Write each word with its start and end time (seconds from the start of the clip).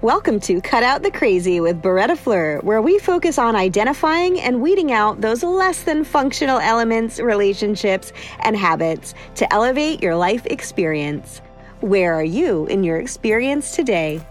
Welcome 0.00 0.38
to 0.42 0.60
Cut 0.60 0.84
Out 0.84 1.02
the 1.02 1.10
Crazy 1.10 1.58
with 1.58 1.82
Beretta 1.82 2.16
Fleur, 2.16 2.60
where 2.60 2.80
we 2.80 3.00
focus 3.00 3.36
on 3.36 3.56
identifying 3.56 4.40
and 4.40 4.62
weeding 4.62 4.92
out 4.92 5.20
those 5.20 5.42
less 5.42 5.82
than 5.82 6.04
functional 6.04 6.60
elements, 6.60 7.18
relationships, 7.18 8.12
and 8.44 8.56
habits 8.56 9.14
to 9.34 9.52
elevate 9.52 10.00
your 10.00 10.14
life 10.14 10.46
experience. 10.46 11.40
Where 11.80 12.14
are 12.14 12.22
you 12.22 12.66
in 12.66 12.84
your 12.84 12.98
experience 12.98 13.74
today? 13.74 14.24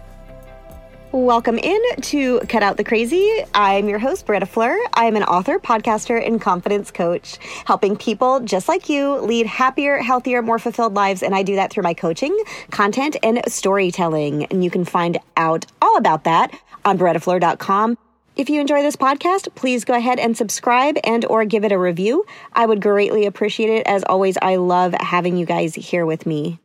Welcome 1.14 1.58
in 1.58 1.82
to 2.02 2.42
Cut 2.50 2.64
Out 2.64 2.76
the 2.76 2.84
Crazy. 2.84 3.42
I'm 3.54 3.88
your 3.88 3.98
host, 3.98 4.28
Beretta 4.28 4.46
Fleur. 4.46 4.78
I'm 4.94 5.16
an 5.16 5.24
author, 5.24 5.58
podcaster, 5.58 6.24
and 6.24 6.42
confidence 6.42 6.92
coach, 6.92 7.38
helping 7.66 7.96
people 7.96 8.42
just 8.42 8.68
like 8.68 8.90
you 8.90 9.16
lead 9.22 9.46
happier, 9.46 10.00
healthier, 10.00 10.42
more 10.42 10.60
fulfilled 10.60 10.96
lives. 10.96 11.24
And 11.24 11.34
I 11.34 11.44
do 11.44 11.56
that 11.56 11.72
through 11.72 11.84
my 11.84 11.94
coaching, 11.94 12.38
content, 12.72 13.16
and 13.24 13.42
storytelling. 13.48 14.48
And 14.48 14.66
you 14.66 14.70
can 14.70 14.84
find 14.84 15.18
out 15.38 15.66
all 15.82 15.96
about 15.96 16.26
that 16.26 16.52
on 16.84 16.98
berettafleur.com. 16.98 17.98
If 18.36 18.50
you 18.50 18.60
enjoy 18.60 18.82
this 18.82 18.98
podcast, 18.98 19.56
please 19.56 19.86
go 19.86 19.94
ahead 19.94 20.20
and 20.20 20.36
subscribe 20.36 20.98
and 21.06 21.24
or 21.24 21.46
give 21.46 21.64
it 21.64 21.72
a 21.72 21.80
review. 21.80 22.26
I 22.52 22.66
would 22.66 22.82
greatly 22.82 23.26
appreciate 23.26 23.70
it. 23.70 23.88
As 23.88 24.04
always, 24.04 24.38
I 24.42 24.58
love 24.58 24.94
having 25.00 25.38
you 25.38 25.46
guys 25.46 25.74
here 25.74 26.06
with 26.06 26.26
me. 26.26 26.60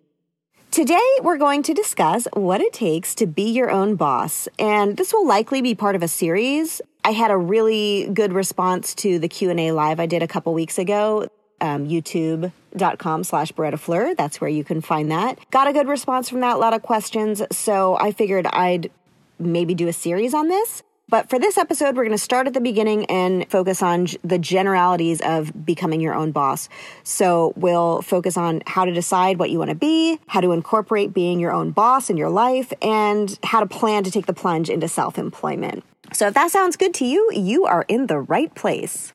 Today, 0.72 1.06
we're 1.20 1.36
going 1.36 1.62
to 1.64 1.74
discuss 1.74 2.26
what 2.32 2.62
it 2.62 2.72
takes 2.72 3.14
to 3.16 3.26
be 3.26 3.42
your 3.42 3.70
own 3.70 3.94
boss, 3.94 4.48
and 4.58 4.96
this 4.96 5.12
will 5.12 5.26
likely 5.26 5.60
be 5.60 5.74
part 5.74 5.96
of 5.96 6.02
a 6.02 6.08
series. 6.08 6.80
I 7.04 7.10
had 7.10 7.30
a 7.30 7.36
really 7.36 8.08
good 8.14 8.32
response 8.32 8.94
to 8.94 9.18
the 9.18 9.28
Q&A 9.28 9.72
live 9.72 10.00
I 10.00 10.06
did 10.06 10.22
a 10.22 10.26
couple 10.26 10.54
weeks 10.54 10.78
ago. 10.78 11.28
Um, 11.60 11.86
youtube.com 11.86 13.24
slash 13.24 13.52
Beretta 13.52 13.78
Fleur. 13.78 14.14
That's 14.14 14.40
where 14.40 14.48
you 14.48 14.64
can 14.64 14.80
find 14.80 15.10
that. 15.10 15.38
Got 15.50 15.68
a 15.68 15.74
good 15.74 15.88
response 15.88 16.30
from 16.30 16.40
that, 16.40 16.56
a 16.56 16.58
lot 16.58 16.72
of 16.72 16.80
questions. 16.80 17.42
So 17.52 17.98
I 17.98 18.10
figured 18.10 18.46
I'd 18.46 18.90
maybe 19.38 19.74
do 19.74 19.88
a 19.88 19.92
series 19.92 20.32
on 20.32 20.48
this. 20.48 20.82
But 21.12 21.28
for 21.28 21.38
this 21.38 21.58
episode, 21.58 21.94
we're 21.94 22.04
going 22.04 22.16
to 22.16 22.24
start 22.24 22.46
at 22.46 22.54
the 22.54 22.60
beginning 22.62 23.04
and 23.04 23.46
focus 23.50 23.82
on 23.82 24.06
the 24.24 24.38
generalities 24.38 25.20
of 25.20 25.52
becoming 25.66 26.00
your 26.00 26.14
own 26.14 26.32
boss. 26.32 26.70
So 27.04 27.52
we'll 27.54 28.00
focus 28.00 28.38
on 28.38 28.62
how 28.66 28.86
to 28.86 28.92
decide 28.92 29.38
what 29.38 29.50
you 29.50 29.58
want 29.58 29.68
to 29.68 29.74
be, 29.74 30.18
how 30.26 30.40
to 30.40 30.52
incorporate 30.52 31.12
being 31.12 31.38
your 31.38 31.52
own 31.52 31.70
boss 31.70 32.08
in 32.08 32.16
your 32.16 32.30
life, 32.30 32.72
and 32.80 33.38
how 33.42 33.60
to 33.60 33.66
plan 33.66 34.04
to 34.04 34.10
take 34.10 34.24
the 34.24 34.32
plunge 34.32 34.70
into 34.70 34.88
self 34.88 35.18
employment. 35.18 35.84
So 36.14 36.28
if 36.28 36.32
that 36.32 36.50
sounds 36.50 36.78
good 36.78 36.94
to 36.94 37.04
you, 37.04 37.30
you 37.34 37.66
are 37.66 37.84
in 37.88 38.06
the 38.06 38.18
right 38.18 38.54
place. 38.54 39.12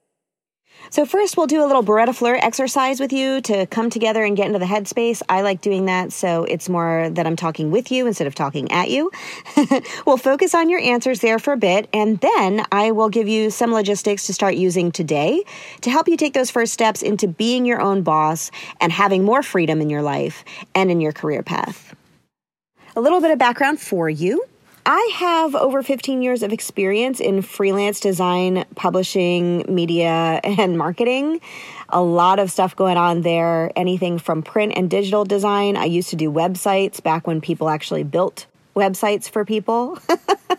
So 0.90 1.06
first 1.06 1.36
we'll 1.36 1.48
do 1.48 1.64
a 1.64 1.68
little 1.68 1.84
Beretta 1.84 2.16
Fleur 2.16 2.36
exercise 2.36 3.00
with 3.00 3.12
you 3.12 3.42
to 3.42 3.66
come 3.68 3.90
together 3.90 4.24
and 4.24 4.38
get 4.38 4.48
into 4.48 4.60
the 4.60 4.66
headspace. 4.66 5.22
I 5.28 5.42
like 5.42 5.62
doing 5.62 5.86
that 5.86 6.14
so 6.14 6.46
it's 6.46 6.70
more 6.70 7.10
that 7.12 7.28
I'm 7.28 7.36
talking 7.36 7.72
with 7.72 7.92
you 7.92 8.08
instead 8.08 8.28
of 8.28 8.36
talking 8.36 8.72
at 8.72 8.90
you. 8.90 9.12
we'll 10.06 10.18
focus 10.18 10.56
on 10.56 10.70
your 10.70 10.80
answers 10.80 11.20
there 11.20 11.40
for 11.40 11.54
a 11.54 11.58
bit 11.58 11.90
and 11.94 12.20
then 12.20 12.66
I 12.72 12.92
will 12.92 13.10
give 13.10 13.28
you 13.28 13.50
some 13.50 13.72
logistics 13.74 14.28
to 14.28 14.34
start 14.34 14.56
using 14.56 14.92
today 14.92 15.44
to 15.82 15.90
help 15.90 16.08
you 16.08 16.16
take 16.16 16.34
those 16.34 16.52
first 16.52 16.74
steps 16.74 17.02
into 17.02 17.28
being 17.28 17.66
your 17.66 17.82
own 17.82 18.02
boss 18.02 18.50
and 18.80 18.92
having 18.92 19.24
more 19.24 19.44
freedom 19.44 19.82
in 19.82 19.90
your 19.90 20.02
life 20.02 20.46
and 20.74 20.90
in 20.90 21.02
your 21.02 21.12
career 21.12 21.44
path. 21.44 21.96
A 22.96 23.02
little 23.02 23.22
bit 23.22 23.32
of 23.32 23.38
background 23.38 23.80
for 23.80 24.10
you. 24.10 24.44
I 24.90 25.12
have 25.16 25.54
over 25.54 25.84
15 25.84 26.22
years 26.22 26.44
of 26.44 26.54
experience 26.54 27.20
in 27.20 27.42
freelance 27.42 28.00
design, 28.00 28.64
publishing, 28.76 29.66
media, 29.68 30.08
and 30.46 30.78
marketing. 30.78 31.42
A 31.90 32.02
lot 32.02 32.40
of 32.40 32.50
stuff 32.50 32.74
going 32.74 32.96
on 32.96 33.22
there, 33.22 33.70
anything 33.76 34.18
from 34.18 34.44
print 34.44 34.72
and 34.78 34.90
digital 34.90 35.26
design. 35.26 35.76
I 35.76 35.84
used 35.84 36.12
to 36.12 36.16
do 36.16 36.32
websites 36.32 37.04
back 37.04 37.28
when 37.28 37.42
people 37.42 37.68
actually 37.68 38.04
built 38.04 38.46
websites 38.78 39.30
for 39.30 39.44
people. 39.44 40.00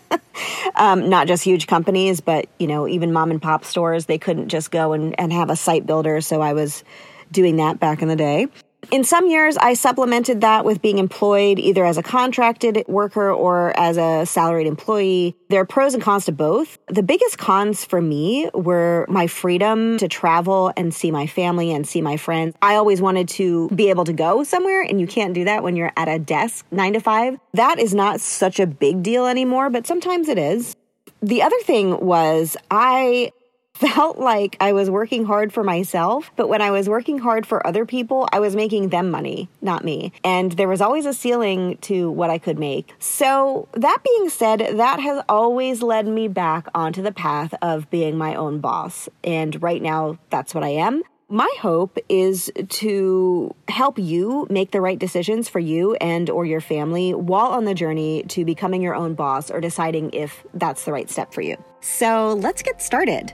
um, 0.75 1.09
not 1.09 1.25
just 1.25 1.43
huge 1.43 1.65
companies, 1.65 2.21
but 2.21 2.47
you 2.59 2.67
know, 2.67 2.87
even 2.87 3.11
mom 3.11 3.31
and 3.31 3.41
pop 3.41 3.65
stores, 3.65 4.05
they 4.05 4.19
couldn't 4.19 4.49
just 4.49 4.69
go 4.69 4.93
and, 4.93 5.19
and 5.19 5.33
have 5.33 5.49
a 5.49 5.55
site 5.55 5.87
builder. 5.87 6.21
So 6.21 6.39
I 6.39 6.53
was 6.53 6.83
doing 7.31 7.55
that 7.55 7.79
back 7.79 8.03
in 8.03 8.07
the 8.07 8.15
day. 8.15 8.45
In 8.91 9.03
some 9.03 9.27
years, 9.27 9.55
I 9.57 9.75
supplemented 9.75 10.41
that 10.41 10.65
with 10.65 10.81
being 10.81 10.97
employed 10.97 11.59
either 11.59 11.85
as 11.85 11.97
a 11.97 12.03
contracted 12.03 12.83
worker 12.87 13.31
or 13.31 13.77
as 13.77 13.97
a 13.97 14.25
salaried 14.25 14.65
employee. 14.65 15.35
There 15.49 15.61
are 15.61 15.65
pros 15.65 15.93
and 15.93 16.01
cons 16.01 16.25
to 16.25 16.31
both. 16.31 16.79
The 16.87 17.03
biggest 17.03 17.37
cons 17.37 17.85
for 17.85 18.01
me 18.01 18.49
were 18.53 19.05
my 19.07 19.27
freedom 19.27 19.97
to 19.99 20.07
travel 20.07 20.73
and 20.75 20.93
see 20.93 21.11
my 21.11 21.27
family 21.27 21.71
and 21.71 21.87
see 21.87 22.01
my 22.01 22.17
friends. 22.17 22.55
I 22.61 22.75
always 22.75 22.99
wanted 22.99 23.27
to 23.29 23.69
be 23.69 23.89
able 23.89 24.05
to 24.05 24.13
go 24.13 24.43
somewhere, 24.43 24.81
and 24.81 24.99
you 24.99 25.05
can't 25.05 25.33
do 25.33 25.43
that 25.45 25.61
when 25.61 25.75
you're 25.75 25.93
at 25.95 26.07
a 26.07 26.17
desk 26.17 26.65
nine 26.71 26.93
to 26.93 26.99
five. 26.99 27.37
That 27.53 27.79
is 27.79 27.93
not 27.93 28.21
such 28.21 28.59
a 28.59 28.65
big 28.65 29.03
deal 29.03 29.27
anymore, 29.27 29.69
but 29.69 29.85
sometimes 29.85 30.29
it 30.29 30.39
is. 30.39 30.75
The 31.21 31.41
other 31.41 31.59
thing 31.63 31.99
was 31.99 32.55
I 32.71 33.33
felt 33.79 34.17
like 34.17 34.57
I 34.59 34.73
was 34.73 34.89
working 34.89 35.23
hard 35.23 35.53
for 35.53 35.63
myself, 35.63 36.31
but 36.35 36.49
when 36.49 36.61
I 36.61 36.69
was 36.69 36.89
working 36.89 37.17
hard 37.17 37.45
for 37.45 37.65
other 37.65 37.85
people, 37.85 38.27
I 38.33 38.39
was 38.41 38.53
making 38.55 38.89
them 38.89 39.09
money, 39.09 39.47
not 39.61 39.85
me. 39.85 40.11
And 40.23 40.51
there 40.53 40.67
was 40.67 40.81
always 40.81 41.05
a 41.05 41.13
ceiling 41.13 41.77
to 41.81 42.11
what 42.11 42.29
I 42.29 42.39
could 42.39 42.59
make. 42.59 42.93
So, 42.99 43.69
that 43.73 43.99
being 44.03 44.29
said, 44.29 44.59
that 44.77 44.99
has 44.99 45.23
always 45.29 45.81
led 45.81 46.07
me 46.07 46.27
back 46.27 46.67
onto 46.75 47.01
the 47.01 47.13
path 47.13 47.53
of 47.61 47.89
being 47.89 48.17
my 48.17 48.35
own 48.35 48.59
boss. 48.59 49.07
And 49.23 49.61
right 49.63 49.81
now, 49.81 50.19
that's 50.29 50.53
what 50.53 50.65
I 50.65 50.69
am. 50.69 51.01
My 51.29 51.49
hope 51.61 51.97
is 52.09 52.51
to 52.67 53.55
help 53.69 53.97
you 53.99 54.47
make 54.49 54.71
the 54.71 54.81
right 54.81 54.97
decisions 54.97 55.47
for 55.47 55.59
you 55.59 55.93
and 55.95 56.29
or 56.29 56.45
your 56.45 56.59
family 56.59 57.13
while 57.13 57.51
on 57.51 57.65
the 57.65 57.75
journey 57.75 58.23
to 58.29 58.43
becoming 58.43 58.81
your 58.81 58.95
own 58.95 59.13
boss 59.13 59.51
or 59.51 59.61
deciding 59.61 60.09
if 60.11 60.43
that's 60.55 60.85
the 60.85 60.91
right 60.91 61.09
step 61.09 61.33
for 61.33 61.41
you. 61.41 61.55
So, 61.79 62.33
let's 62.33 62.61
get 62.61 62.81
started. 62.81 63.33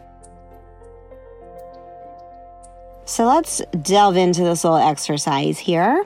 So 3.08 3.26
let's 3.26 3.62
delve 3.84 4.18
into 4.18 4.42
this 4.42 4.64
little 4.64 4.80
exercise 4.80 5.60
here. 5.60 6.06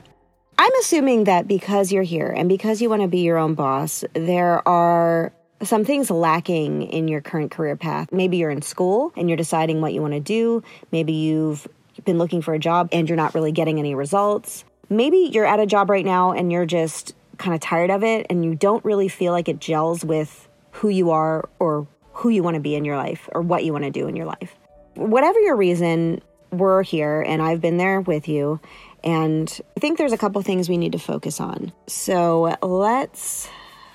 I'm 0.58 0.72
assuming 0.80 1.24
that 1.24 1.48
because 1.48 1.90
you're 1.90 2.02
here 2.02 2.28
and 2.28 2.46
because 2.46 2.82
you 2.82 2.90
want 2.90 3.00
to 3.00 3.08
be 3.08 3.20
your 3.20 3.38
own 3.38 3.54
boss, 3.54 4.04
there 4.12 4.66
are 4.68 5.32
some 5.62 5.86
things 5.86 6.10
lacking 6.10 6.82
in 6.82 7.08
your 7.08 7.22
current 7.22 7.50
career 7.50 7.74
path. 7.74 8.12
Maybe 8.12 8.36
you're 8.36 8.50
in 8.50 8.60
school 8.60 9.14
and 9.16 9.30
you're 9.30 9.38
deciding 9.38 9.80
what 9.80 9.94
you 9.94 10.02
want 10.02 10.12
to 10.12 10.20
do. 10.20 10.62
Maybe 10.92 11.14
you've 11.14 11.66
been 12.04 12.18
looking 12.18 12.42
for 12.42 12.52
a 12.52 12.58
job 12.58 12.90
and 12.92 13.08
you're 13.08 13.16
not 13.16 13.34
really 13.34 13.52
getting 13.52 13.78
any 13.78 13.94
results. 13.94 14.66
Maybe 14.90 15.30
you're 15.32 15.46
at 15.46 15.58
a 15.58 15.64
job 15.64 15.88
right 15.88 16.04
now 16.04 16.32
and 16.32 16.52
you're 16.52 16.66
just 16.66 17.14
kind 17.38 17.54
of 17.54 17.60
tired 17.60 17.90
of 17.90 18.04
it 18.04 18.26
and 18.28 18.44
you 18.44 18.54
don't 18.54 18.84
really 18.84 19.08
feel 19.08 19.32
like 19.32 19.48
it 19.48 19.58
gels 19.58 20.04
with 20.04 20.48
who 20.72 20.90
you 20.90 21.10
are 21.12 21.48
or 21.58 21.88
who 22.12 22.28
you 22.28 22.42
want 22.42 22.56
to 22.56 22.60
be 22.60 22.74
in 22.74 22.84
your 22.84 22.98
life 22.98 23.26
or 23.32 23.40
what 23.40 23.64
you 23.64 23.72
want 23.72 23.84
to 23.84 23.90
do 23.90 24.06
in 24.06 24.16
your 24.16 24.26
life. 24.26 24.54
Whatever 24.96 25.40
your 25.40 25.56
reason, 25.56 26.20
we're 26.50 26.82
here 26.82 27.22
and 27.22 27.40
I've 27.42 27.60
been 27.60 27.76
there 27.76 28.00
with 28.00 28.28
you. 28.28 28.60
And 29.02 29.60
I 29.76 29.80
think 29.80 29.98
there's 29.98 30.12
a 30.12 30.18
couple 30.18 30.42
things 30.42 30.68
we 30.68 30.76
need 30.76 30.92
to 30.92 30.98
focus 30.98 31.40
on. 31.40 31.72
So 31.86 32.56
let's 32.62 33.48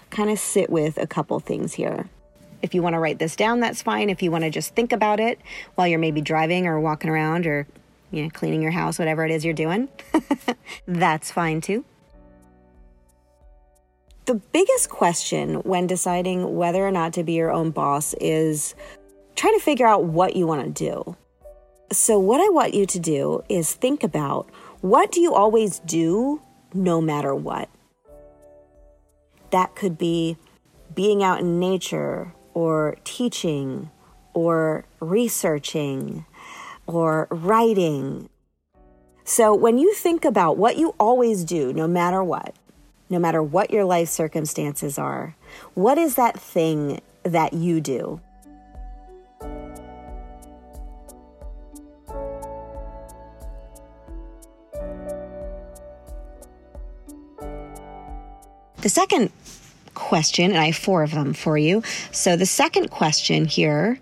kind 0.10 0.30
of 0.30 0.40
sit 0.40 0.70
with 0.70 0.98
a 0.98 1.08
couple 1.08 1.40
things 1.40 1.74
here. 1.74 2.10
If 2.62 2.74
you 2.74 2.82
want 2.82 2.94
to 2.94 3.00
write 3.00 3.20
this 3.20 3.36
down, 3.36 3.60
that's 3.60 3.82
fine. 3.82 4.10
If 4.10 4.24
you 4.24 4.32
want 4.32 4.44
to 4.44 4.50
just 4.50 4.74
think 4.74 4.92
about 4.92 5.20
it 5.20 5.40
while 5.76 5.88
you're 5.88 6.00
maybe 6.00 6.22
driving 6.22 6.66
or 6.66 6.80
walking 6.80 7.10
around 7.10 7.46
or 7.46 7.68
you 8.12 8.24
know, 8.24 8.30
cleaning 8.30 8.62
your 8.62 8.72
house, 8.72 8.98
whatever 8.98 9.26
it 9.26 9.32
is 9.32 9.44
you're 9.44 9.54
doing, 9.54 9.90
that's 10.88 11.32
fine 11.32 11.62
too. 11.62 11.84
The 14.26 14.36
biggest 14.36 14.90
question 14.90 15.56
when 15.58 15.86
deciding 15.86 16.56
whether 16.56 16.86
or 16.86 16.90
not 16.90 17.14
to 17.14 17.24
be 17.24 17.34
your 17.34 17.52
own 17.52 17.70
boss 17.70 18.16
is 18.16 18.74
trying 19.36 19.54
to 19.54 19.64
figure 19.64 19.86
out 19.86 20.06
what 20.06 20.36
you 20.36 20.48
want 20.48 20.64
to 20.64 20.72
do. 20.72 21.16
So, 21.92 22.18
what 22.18 22.42
I 22.42 22.50
want 22.50 22.74
you 22.74 22.86
to 22.88 23.00
do 23.00 23.44
is 23.48 23.74
think 23.74 24.04
about 24.04 24.50
what 24.82 25.12
do 25.12 25.22
you 25.22 25.34
always 25.34 25.80
do 25.80 26.42
no 26.74 27.00
matter 27.00 27.36
what? 27.36 27.70
That 29.52 29.76
could 29.76 29.98
be 29.98 30.38
being 30.96 31.24
out 31.24 31.42
in 31.42 31.60
nature, 31.60 32.34
or 32.54 32.98
teaching, 33.04 33.92
or 34.34 34.86
researching, 35.00 36.26
or 36.88 37.28
writing. 37.30 38.30
So, 39.24 39.54
when 39.54 39.78
you 39.78 39.94
think 39.94 40.26
about 40.26 40.58
what 40.58 40.78
you 40.78 40.96
always 41.00 41.44
do 41.44 41.72
no 41.72 41.88
matter 41.88 42.24
what, 42.24 42.56
no 43.10 43.20
matter 43.20 43.44
what 43.44 43.70
your 43.70 43.86
life 43.86 44.10
circumstances 44.10 44.98
are, 44.98 45.36
what 45.76 45.98
is 46.00 46.16
that 46.16 46.40
thing 46.40 47.02
that 47.24 47.54
you 47.54 47.80
do? 47.80 48.22
The 58.86 58.90
second 58.90 59.32
question, 59.96 60.52
and 60.52 60.60
I 60.60 60.68
have 60.68 60.76
four 60.76 61.02
of 61.02 61.10
them 61.10 61.34
for 61.34 61.58
you. 61.58 61.82
So 62.12 62.36
the 62.36 62.46
second 62.46 62.92
question 62.92 63.46
here 63.46 64.00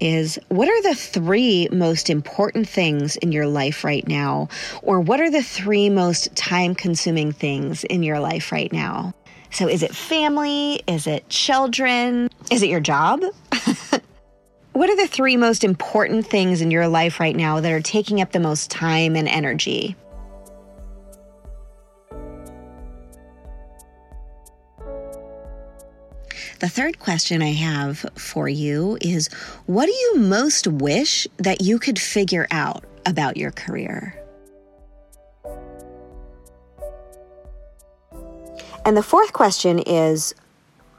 is 0.00 0.40
what 0.48 0.68
are 0.68 0.82
the 0.82 0.96
three 0.96 1.68
most 1.70 2.10
important 2.10 2.68
things 2.68 3.14
in 3.14 3.30
your 3.30 3.46
life 3.46 3.84
right 3.84 4.04
now? 4.08 4.48
Or 4.82 4.98
what 4.98 5.20
are 5.20 5.30
the 5.30 5.40
three 5.40 5.88
most 5.88 6.34
time 6.34 6.74
consuming 6.74 7.30
things 7.30 7.84
in 7.84 8.02
your 8.02 8.18
life 8.18 8.50
right 8.50 8.72
now? 8.72 9.14
So, 9.52 9.68
is 9.68 9.84
it 9.84 9.94
family? 9.94 10.82
Is 10.88 11.06
it 11.06 11.28
children? 11.28 12.28
Is 12.50 12.64
it 12.64 12.70
your 12.70 12.80
job? 12.80 13.22
what 14.72 14.90
are 14.90 14.96
the 14.96 15.06
three 15.06 15.36
most 15.36 15.62
important 15.62 16.26
things 16.26 16.60
in 16.60 16.72
your 16.72 16.88
life 16.88 17.20
right 17.20 17.36
now 17.36 17.60
that 17.60 17.70
are 17.70 17.80
taking 17.80 18.20
up 18.20 18.32
the 18.32 18.40
most 18.40 18.68
time 18.68 19.14
and 19.14 19.28
energy? 19.28 19.94
The 26.62 26.68
third 26.68 27.00
question 27.00 27.42
I 27.42 27.54
have 27.54 28.06
for 28.14 28.48
you 28.48 28.96
is 29.00 29.28
What 29.66 29.86
do 29.86 29.92
you 29.92 30.18
most 30.18 30.68
wish 30.68 31.26
that 31.38 31.60
you 31.60 31.80
could 31.80 31.98
figure 31.98 32.46
out 32.52 32.84
about 33.04 33.36
your 33.36 33.50
career? 33.50 34.14
And 38.86 38.96
the 38.96 39.02
fourth 39.02 39.32
question 39.32 39.80
is 39.80 40.36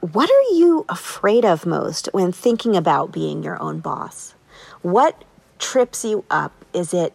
What 0.00 0.28
are 0.28 0.54
you 0.54 0.84
afraid 0.90 1.46
of 1.46 1.64
most 1.64 2.10
when 2.12 2.30
thinking 2.30 2.76
about 2.76 3.10
being 3.10 3.42
your 3.42 3.58
own 3.62 3.80
boss? 3.80 4.34
What 4.82 5.24
trips 5.58 6.04
you 6.04 6.26
up? 6.30 6.52
Is 6.74 6.92
it 6.92 7.14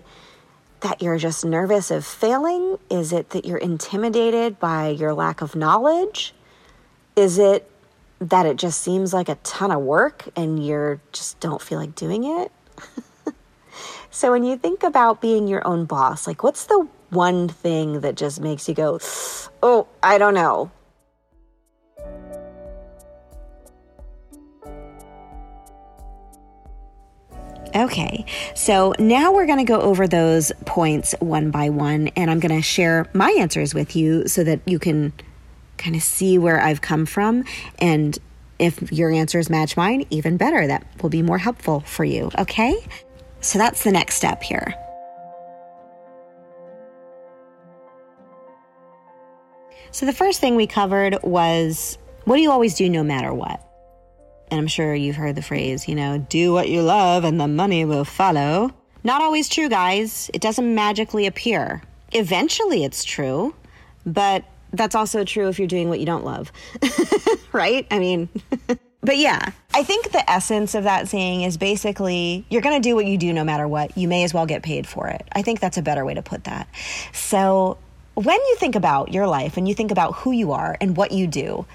that 0.80 1.04
you're 1.04 1.20
just 1.20 1.46
nervous 1.46 1.92
of 1.92 2.04
failing? 2.04 2.80
Is 2.90 3.14
it 3.14 3.30
that 3.30 3.46
you're 3.46 3.60
intimidated 3.60 4.60
by 4.60 4.88
your 4.88 5.14
lack 5.14 5.42
of 5.42 5.56
knowledge? 5.56 6.34
Is 7.16 7.38
it 7.38 7.70
that 8.20 8.46
it 8.46 8.58
just 8.58 8.82
seems 8.82 9.14
like 9.14 9.30
a 9.30 9.36
ton 9.36 9.72
of 9.72 9.82
work 9.82 10.28
and 10.36 10.64
you 10.64 11.00
just 11.12 11.40
don't 11.40 11.62
feel 11.62 11.80
like 11.80 11.96
doing 11.96 12.24
it. 12.26 12.52
so 14.12 14.32
when 14.32 14.44
you 14.44 14.58
think 14.58 14.84
about 14.84 15.22
being 15.22 15.48
your 15.48 15.66
own 15.66 15.86
boss, 15.86 16.28
like 16.28 16.44
what's 16.44 16.66
the 16.66 16.88
one 17.10 17.48
thing 17.48 18.02
that 18.02 18.16
just 18.16 18.40
makes 18.40 18.68
you 18.68 18.76
go, 18.76 19.00
"Oh, 19.64 19.88
I 20.04 20.18
don't 20.18 20.34
know." 20.34 20.72
Okay, 27.76 28.26
so 28.56 28.96
now 28.98 29.32
we're 29.32 29.46
going 29.46 29.60
to 29.60 29.64
go 29.64 29.80
over 29.80 30.08
those 30.08 30.52
points 30.66 31.14
one 31.20 31.52
by 31.52 31.70
one, 31.70 32.08
and 32.16 32.32
I'm 32.32 32.40
going 32.40 32.56
to 32.56 32.64
share 32.64 33.08
my 33.14 33.30
answers 33.40 33.76
with 33.76 33.96
you 33.96 34.28
so 34.28 34.44
that 34.44 34.60
you 34.66 34.80
can 34.80 35.14
kind 35.80 35.96
of 35.96 36.04
see 36.04 36.38
where 36.38 36.62
I've 36.62 36.82
come 36.82 37.08
from. 37.08 37.46
And 37.80 38.18
if 38.60 38.92
your 38.92 39.10
answers 39.10 39.50
match 39.50 39.76
mine, 39.76 40.06
even 40.10 40.38
better. 40.38 40.68
That 40.68 40.86
will 41.02 41.10
be 41.10 41.22
more 41.22 41.38
helpful 41.38 41.80
for 41.80 42.06
you. 42.06 42.30
Okay? 42.38 42.76
So 43.42 43.58
that's 43.58 43.84
the 43.84 43.92
next 43.92 44.16
step 44.16 44.44
here. 44.44 44.76
So 49.92 50.06
the 50.06 50.14
first 50.14 50.40
thing 50.40 50.56
we 50.56 50.68
covered 50.68 51.18
was 51.24 51.98
what 52.26 52.36
do 52.36 52.42
you 52.42 52.52
always 52.52 52.76
do 52.76 52.90
no 52.90 53.04
matter 53.04 53.34
what? 53.34 53.66
And 54.52 54.60
I'm 54.60 54.68
sure 54.68 54.94
you've 54.94 55.16
heard 55.16 55.36
the 55.36 55.42
phrase, 55.42 55.88
you 55.88 55.96
know, 55.96 56.18
do 56.18 56.54
what 56.54 56.70
you 56.70 56.82
love 56.82 57.24
and 57.24 57.40
the 57.40 57.48
money 57.48 57.86
will 57.86 58.06
follow. 58.06 58.72
Not 59.04 59.22
always 59.22 59.48
true, 59.48 59.70
guys. 59.70 60.30
It 60.34 60.42
doesn't 60.42 60.76
magically 60.76 61.26
appear. 61.26 61.82
Eventually 62.12 62.84
it's 62.84 63.04
true, 63.04 63.56
but 64.06 64.44
that's 64.72 64.96
also 64.96 65.24
true 65.24 65.48
if 65.48 65.60
you're 65.60 65.68
doing 65.68 65.90
what 65.90 66.00
you 66.00 66.06
don't 66.06 66.24
love, 66.24 66.52
right? 67.52 67.88
I 67.92 68.00
mean, 68.00 68.30
but 69.02 69.18
yeah, 69.18 69.52
I 69.74 69.84
think 69.84 70.12
the 70.12 70.30
essence 70.30 70.76
of 70.76 70.84
that 70.84 71.08
saying 71.08 71.44
is 71.44 71.58
basically 71.58 72.46
you're 72.50 72.62
going 72.62 72.82
to 72.82 72.88
do 72.88 72.96
what 72.96 73.06
you 73.06 73.18
do 73.18 73.34
no 73.34 73.44
matter 73.44 73.68
what. 73.68 73.98
You 73.98 74.08
may 74.08 74.24
as 74.24 74.34
well 74.34 74.46
get 74.46 74.64
paid 74.64 74.88
for 74.88 75.08
it. 75.08 75.28
I 75.32 75.42
think 75.42 75.60
that's 75.60 75.78
a 75.78 75.82
better 75.82 76.06
way 76.06 76.14
to 76.14 76.22
put 76.22 76.46
that. 76.46 76.68
So 77.14 77.78
when 78.16 78.36
you 78.36 78.56
think 78.58 78.76
about 78.76 79.14
your 79.14 79.28
life 79.28 79.58
and 79.58 79.68
you 79.68 79.74
think 79.74 79.92
about 79.92 80.16
who 80.16 80.32
you 80.32 80.52
are 80.52 80.78
and 80.82 80.98
what 80.98 81.12
you 81.12 81.28
do, 81.28 81.66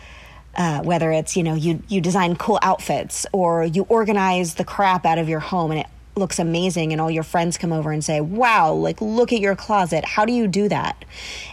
uh, 0.56 0.82
whether 0.82 1.10
it's 1.10 1.36
you 1.36 1.42
know 1.42 1.54
you 1.54 1.82
you 1.88 2.00
design 2.00 2.36
cool 2.36 2.58
outfits 2.62 3.26
or 3.32 3.64
you 3.64 3.84
organize 3.88 4.54
the 4.54 4.64
crap 4.64 5.04
out 5.04 5.18
of 5.18 5.28
your 5.28 5.40
home 5.40 5.70
and 5.72 5.80
it 5.80 5.86
looks 6.16 6.38
amazing 6.38 6.92
and 6.92 7.00
all 7.00 7.10
your 7.10 7.22
friends 7.22 7.58
come 7.58 7.72
over 7.72 7.92
and 7.92 8.04
say, 8.04 8.20
"Wow, 8.20 8.72
like 8.72 9.00
look 9.00 9.32
at 9.32 9.40
your 9.40 9.56
closet. 9.56 10.04
How 10.04 10.24
do 10.24 10.32
you 10.32 10.46
do 10.46 10.68
that?" 10.68 11.04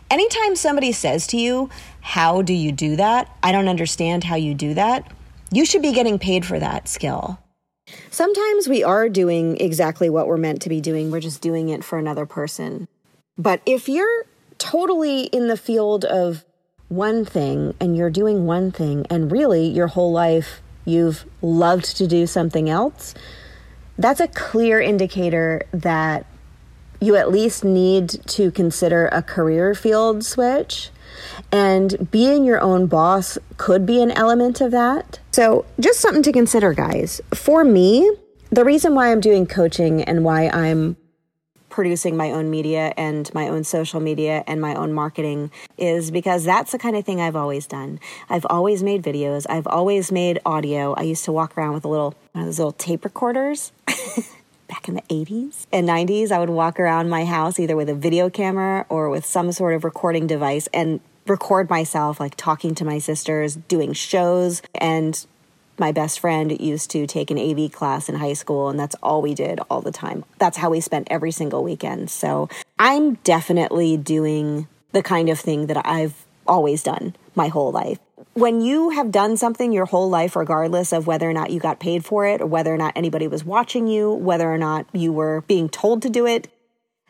Anytime 0.09 0.55
somebody 0.55 0.91
says 0.91 1.27
to 1.27 1.37
you, 1.37 1.69
"How 2.01 2.41
do 2.41 2.53
you 2.53 2.71
do 2.71 2.95
that?" 2.95 3.29
I 3.41 3.51
don't 3.51 3.67
understand 3.67 4.25
how 4.25 4.35
you 4.35 4.53
do 4.53 4.73
that. 4.73 5.11
You 5.51 5.65
should 5.65 5.81
be 5.81 5.91
getting 5.91 6.19
paid 6.19 6.45
for 6.45 6.59
that 6.59 6.87
skill. 6.87 7.39
Sometimes 8.09 8.67
we 8.67 8.83
are 8.83 9.09
doing 9.09 9.57
exactly 9.57 10.09
what 10.09 10.27
we're 10.27 10.37
meant 10.37 10.61
to 10.61 10.69
be 10.69 10.79
doing. 10.79 11.11
We're 11.11 11.19
just 11.19 11.41
doing 11.41 11.69
it 11.69 11.83
for 11.83 11.97
another 11.97 12.25
person. 12.25 12.87
But 13.37 13.61
if 13.65 13.89
you're 13.89 14.25
totally 14.57 15.23
in 15.23 15.47
the 15.47 15.57
field 15.57 16.05
of 16.05 16.45
one 16.87 17.25
thing 17.25 17.73
and 17.79 17.97
you're 17.97 18.09
doing 18.09 18.45
one 18.45 18.71
thing 18.71 19.05
and 19.09 19.31
really 19.31 19.65
your 19.65 19.87
whole 19.87 20.11
life 20.11 20.61
you've 20.85 21.25
loved 21.41 21.97
to 21.97 22.07
do 22.07 22.27
something 22.27 22.69
else, 22.69 23.13
that's 24.01 24.19
a 24.19 24.27
clear 24.27 24.81
indicator 24.81 25.63
that 25.71 26.25
you 27.00 27.15
at 27.15 27.31
least 27.31 27.63
need 27.63 28.09
to 28.27 28.51
consider 28.51 29.07
a 29.07 29.21
career 29.21 29.74
field 29.74 30.24
switch. 30.24 30.89
And 31.51 32.09
being 32.12 32.45
your 32.45 32.62
own 32.62 32.88
boss 32.88 33.38
could 33.57 33.86
be 33.86 34.01
an 34.01 34.12
element 34.12 34.62
of 34.62 34.71
that. 34.71 35.19
So, 35.31 35.65
just 35.80 36.00
something 36.00 36.24
to 36.24 36.31
consider, 36.31 36.74
guys. 36.74 37.19
For 37.33 37.63
me, 37.63 38.09
the 38.50 38.63
reason 38.63 38.95
why 38.95 39.12
I'm 39.12 39.19
doing 39.19 39.45
coaching 39.45 40.04
and 40.04 40.24
why 40.24 40.47
I'm 40.50 40.95
producing 41.71 42.15
my 42.15 42.31
own 42.31 42.50
media 42.50 42.94
and 42.97 43.33
my 43.33 43.47
own 43.47 43.63
social 43.63 44.00
media 44.00 44.44
and 44.45 44.62
my 44.62 44.75
own 44.75 44.94
marketing 44.94 45.50
is 45.77 46.12
because 46.12 46.44
that's 46.44 46.71
the 46.71 46.77
kind 46.77 46.95
of 46.95 47.06
thing 47.06 47.19
I've 47.19 47.35
always 47.35 47.65
done. 47.65 48.00
I've 48.29 48.45
always 48.50 48.83
made 48.83 49.03
videos, 49.03 49.45
I've 49.50 49.68
always 49.68 50.12
made 50.12 50.39
audio. 50.45 50.94
I 50.94 51.03
used 51.03 51.25
to 51.25 51.31
walk 51.31 51.57
around 51.57 51.73
with 51.73 51.85
a 51.85 51.88
little 51.88 52.13
one 52.33 52.44
of 52.44 52.47
those 52.47 52.59
little 52.59 52.73
tape 52.73 53.03
recorders. 53.03 53.71
back 54.68 54.88
in 54.88 54.95
the 54.95 55.01
80s 55.01 55.68
and 55.73 55.88
90s, 55.88 56.31
I 56.31 56.39
would 56.39 56.50
walk 56.50 56.79
around 56.79 57.09
my 57.09 57.25
house 57.25 57.59
either 57.59 57.75
with 57.75 57.89
a 57.89 57.94
video 57.94 58.29
camera 58.29 58.85
or 58.88 59.09
with 59.09 59.25
some 59.25 59.51
sort 59.51 59.73
of 59.73 59.83
recording 59.83 60.27
device 60.27 60.69
and 60.73 61.01
record 61.27 61.69
myself 61.69 62.19
like 62.19 62.35
talking 62.35 62.73
to 62.75 62.85
my 62.85 62.97
sisters, 62.97 63.56
doing 63.56 63.94
shows 63.94 64.62
and 64.75 65.25
my 65.81 65.92
best 65.92 66.19
friend 66.19 66.57
used 66.62 66.92
to 66.92 67.06
take 67.07 67.31
an 67.31 67.39
AV 67.39 67.72
class 67.72 68.07
in 68.07 68.16
high 68.16 68.33
school, 68.33 68.69
and 68.69 68.80
that's 68.80 68.95
all 69.04 69.22
we 69.22 69.33
did 69.33 69.60
all 69.69 69.81
the 69.81 69.92
time. 69.92 70.24
That's 70.38 70.56
how 70.56 70.69
we 70.69 70.80
spent 70.80 71.07
every 71.12 71.31
single 71.31 71.63
weekend. 71.63 72.10
So 72.10 72.48
I'm 72.80 73.16
definitely 73.16 73.98
doing 73.98 74.68
the 74.94 75.04
kind 75.04 75.28
of 75.28 75.40
thing 75.40 75.68
that 75.68 75.85
I've 75.85 76.14
always 76.47 76.83
done 76.83 77.16
my 77.35 77.47
whole 77.47 77.71
life. 77.71 77.97
When 78.33 78.61
you 78.61 78.92
have 78.92 79.11
done 79.11 79.35
something 79.35 79.73
your 79.73 79.85
whole 79.85 80.09
life, 80.09 80.35
regardless 80.35 80.94
of 80.94 81.07
whether 81.07 81.30
or 81.30 81.33
not 81.33 81.50
you 81.50 81.59
got 81.59 81.80
paid 81.80 82.06
for 82.06 82.26
it, 82.28 82.42
or 82.42 82.45
whether 82.45 82.73
or 82.73 82.78
not 82.78 82.94
anybody 82.95 83.28
was 83.28 83.44
watching 83.44 83.88
you, 83.88 84.14
whether 84.14 84.50
or 84.50 84.57
not 84.57 84.85
you 84.94 85.11
were 85.11 85.42
being 85.47 85.68
told 85.68 86.04
to 86.04 86.09
do 86.09 86.28
it, 86.28 86.47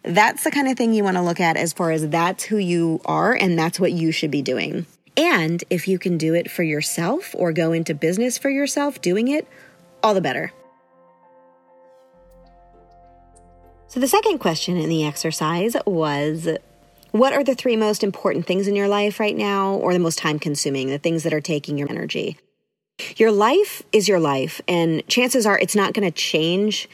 that's 0.04 0.44
the 0.44 0.51
kind 0.51 0.68
of 0.68 0.78
thing 0.78 0.94
you 0.94 1.04
want 1.04 1.18
to 1.18 1.22
look 1.22 1.40
at 1.40 1.58
as 1.58 1.74
far 1.74 1.92
as 1.92 2.08
that's 2.08 2.46
who 2.46 2.58
you 2.58 3.01
are 3.06 3.34
and 3.34 3.60
that's 3.60 3.80
what 3.80 3.92
you 3.92 4.12
should 4.12 4.32
be 4.32 4.42
doing. 4.42 4.86
And 5.18 5.63
if 5.70 5.88
you 5.88 6.00
can 6.00 6.18
do 6.18 6.34
it 6.34 6.50
for 6.50 6.63
yourself 6.63 7.36
or 7.38 7.51
go 7.51 7.74
into 7.74 7.94
business 7.94 8.38
for 8.38 8.50
yourself 8.50 9.01
doing 9.01 9.27
it, 9.27 9.48
all 10.01 10.13
the 10.13 10.22
better. 10.22 10.51
So, 13.88 14.00
the 14.00 14.08
second 14.08 14.38
question 14.38 14.77
in 14.77 14.88
the 14.88 15.06
exercise 15.06 15.75
was 15.86 16.48
What 17.12 17.34
are 17.34 17.44
the 17.44 17.56
three 17.56 17.75
most 17.75 18.03
important 18.03 18.46
things 18.46 18.68
in 18.68 18.75
your 18.75 18.88
life 18.88 19.20
right 19.20 19.36
now, 19.36 19.74
or 19.74 19.91
the 19.91 20.00
most 20.00 20.18
time 20.18 20.39
consuming, 20.39 20.88
the 20.88 20.98
things 20.98 21.24
that 21.24 21.34
are 21.34 21.41
taking 21.41 21.77
your 21.77 21.89
energy? 21.89 22.38
Your 23.18 23.32
life 23.32 23.84
is 23.91 24.08
your 24.08 24.20
life, 24.20 24.62
and 24.68 25.06
chances 25.08 25.46
are 25.46 25.60
it's 25.60 25.75
not 25.75 25.94
going 25.94 26.10
to 26.10 26.15
change 26.15 26.88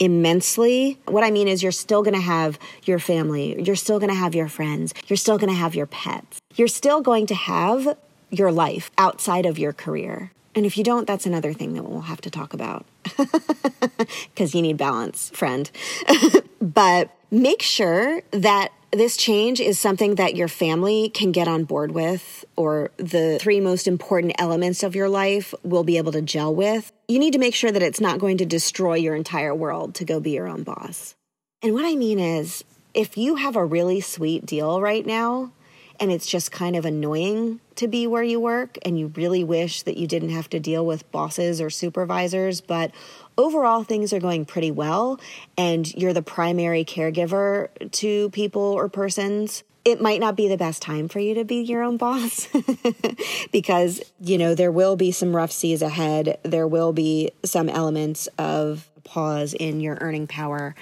immensely. 0.00 0.98
What 1.06 1.22
I 1.22 1.30
mean 1.30 1.46
is, 1.46 1.62
you're 1.62 1.70
still 1.70 2.02
going 2.02 2.14
to 2.14 2.20
have 2.20 2.58
your 2.84 2.98
family, 2.98 3.62
you're 3.62 3.76
still 3.76 4.00
going 4.00 4.10
to 4.10 4.16
have 4.16 4.34
your 4.34 4.48
friends, 4.48 4.92
you're 5.06 5.16
still 5.16 5.38
going 5.38 5.52
to 5.52 5.56
have 5.58 5.74
your 5.74 5.86
pets, 5.86 6.40
you're 6.56 6.68
still 6.68 7.00
going 7.00 7.26
to 7.26 7.34
have 7.34 7.96
your 8.30 8.50
life 8.50 8.90
outside 8.98 9.46
of 9.46 9.58
your 9.58 9.72
career. 9.72 10.32
And 10.54 10.66
if 10.66 10.76
you 10.76 10.82
don't, 10.82 11.06
that's 11.06 11.26
another 11.26 11.52
thing 11.52 11.74
that 11.74 11.84
we'll 11.84 12.00
have 12.00 12.20
to 12.22 12.30
talk 12.30 12.54
about 12.54 12.84
because 14.34 14.54
you 14.54 14.62
need 14.62 14.76
balance, 14.76 15.30
friend. 15.30 15.70
but 16.60 17.10
make 17.30 17.62
sure 17.62 18.22
that 18.30 18.72
this 18.92 19.16
change 19.16 19.60
is 19.60 19.78
something 19.78 20.16
that 20.16 20.34
your 20.34 20.48
family 20.48 21.08
can 21.08 21.30
get 21.30 21.46
on 21.46 21.64
board 21.64 21.92
with, 21.92 22.44
or 22.56 22.90
the 22.96 23.38
three 23.40 23.60
most 23.60 23.86
important 23.86 24.34
elements 24.38 24.82
of 24.82 24.96
your 24.96 25.08
life 25.08 25.54
will 25.62 25.84
be 25.84 25.96
able 25.96 26.10
to 26.12 26.22
gel 26.22 26.52
with. 26.52 26.90
You 27.06 27.20
need 27.20 27.32
to 27.34 27.38
make 27.38 27.54
sure 27.54 27.70
that 27.70 27.82
it's 27.82 28.00
not 28.00 28.18
going 28.18 28.38
to 28.38 28.46
destroy 28.46 28.94
your 28.94 29.14
entire 29.14 29.54
world 29.54 29.94
to 29.96 30.04
go 30.04 30.18
be 30.18 30.32
your 30.32 30.48
own 30.48 30.64
boss. 30.64 31.14
And 31.62 31.72
what 31.72 31.84
I 31.84 31.94
mean 31.94 32.18
is, 32.18 32.64
if 32.94 33.16
you 33.16 33.36
have 33.36 33.54
a 33.54 33.64
really 33.64 34.00
sweet 34.00 34.44
deal 34.44 34.80
right 34.80 35.06
now, 35.06 35.52
and 36.00 36.10
it's 36.10 36.26
just 36.26 36.50
kind 36.50 36.74
of 36.74 36.86
annoying 36.86 37.60
to 37.76 37.86
be 37.86 38.06
where 38.06 38.22
you 38.22 38.40
work 38.40 38.78
and 38.82 38.98
you 38.98 39.12
really 39.14 39.44
wish 39.44 39.82
that 39.82 39.98
you 39.98 40.06
didn't 40.06 40.30
have 40.30 40.48
to 40.50 40.58
deal 40.58 40.84
with 40.84 41.10
bosses 41.12 41.60
or 41.60 41.68
supervisors, 41.68 42.60
but 42.60 42.90
overall 43.36 43.84
things 43.84 44.12
are 44.12 44.20
going 44.20 44.44
pretty 44.44 44.70
well 44.70 45.20
and 45.56 45.92
you're 45.94 46.12
the 46.12 46.22
primary 46.22 46.84
caregiver 46.84 47.68
to 47.92 48.30
people 48.30 48.62
or 48.62 48.88
persons, 48.88 49.64
it 49.84 50.00
might 50.00 50.20
not 50.20 50.36
be 50.36 50.48
the 50.48 50.56
best 50.56 50.82
time 50.82 51.08
for 51.08 51.20
you 51.20 51.34
to 51.34 51.44
be 51.44 51.62
your 51.62 51.82
own 51.82 51.96
boss 51.96 52.48
because, 53.52 54.00
you 54.20 54.36
know, 54.36 54.54
there 54.54 54.72
will 54.72 54.96
be 54.96 55.10
some 55.10 55.34
rough 55.34 55.52
seas 55.52 55.80
ahead. 55.80 56.38
There 56.42 56.66
will 56.66 56.92
be 56.92 57.30
some 57.44 57.68
elements 57.68 58.28
of 58.38 58.90
pause 59.04 59.54
in 59.54 59.80
your 59.80 59.96
earning 60.00 60.26
power 60.26 60.74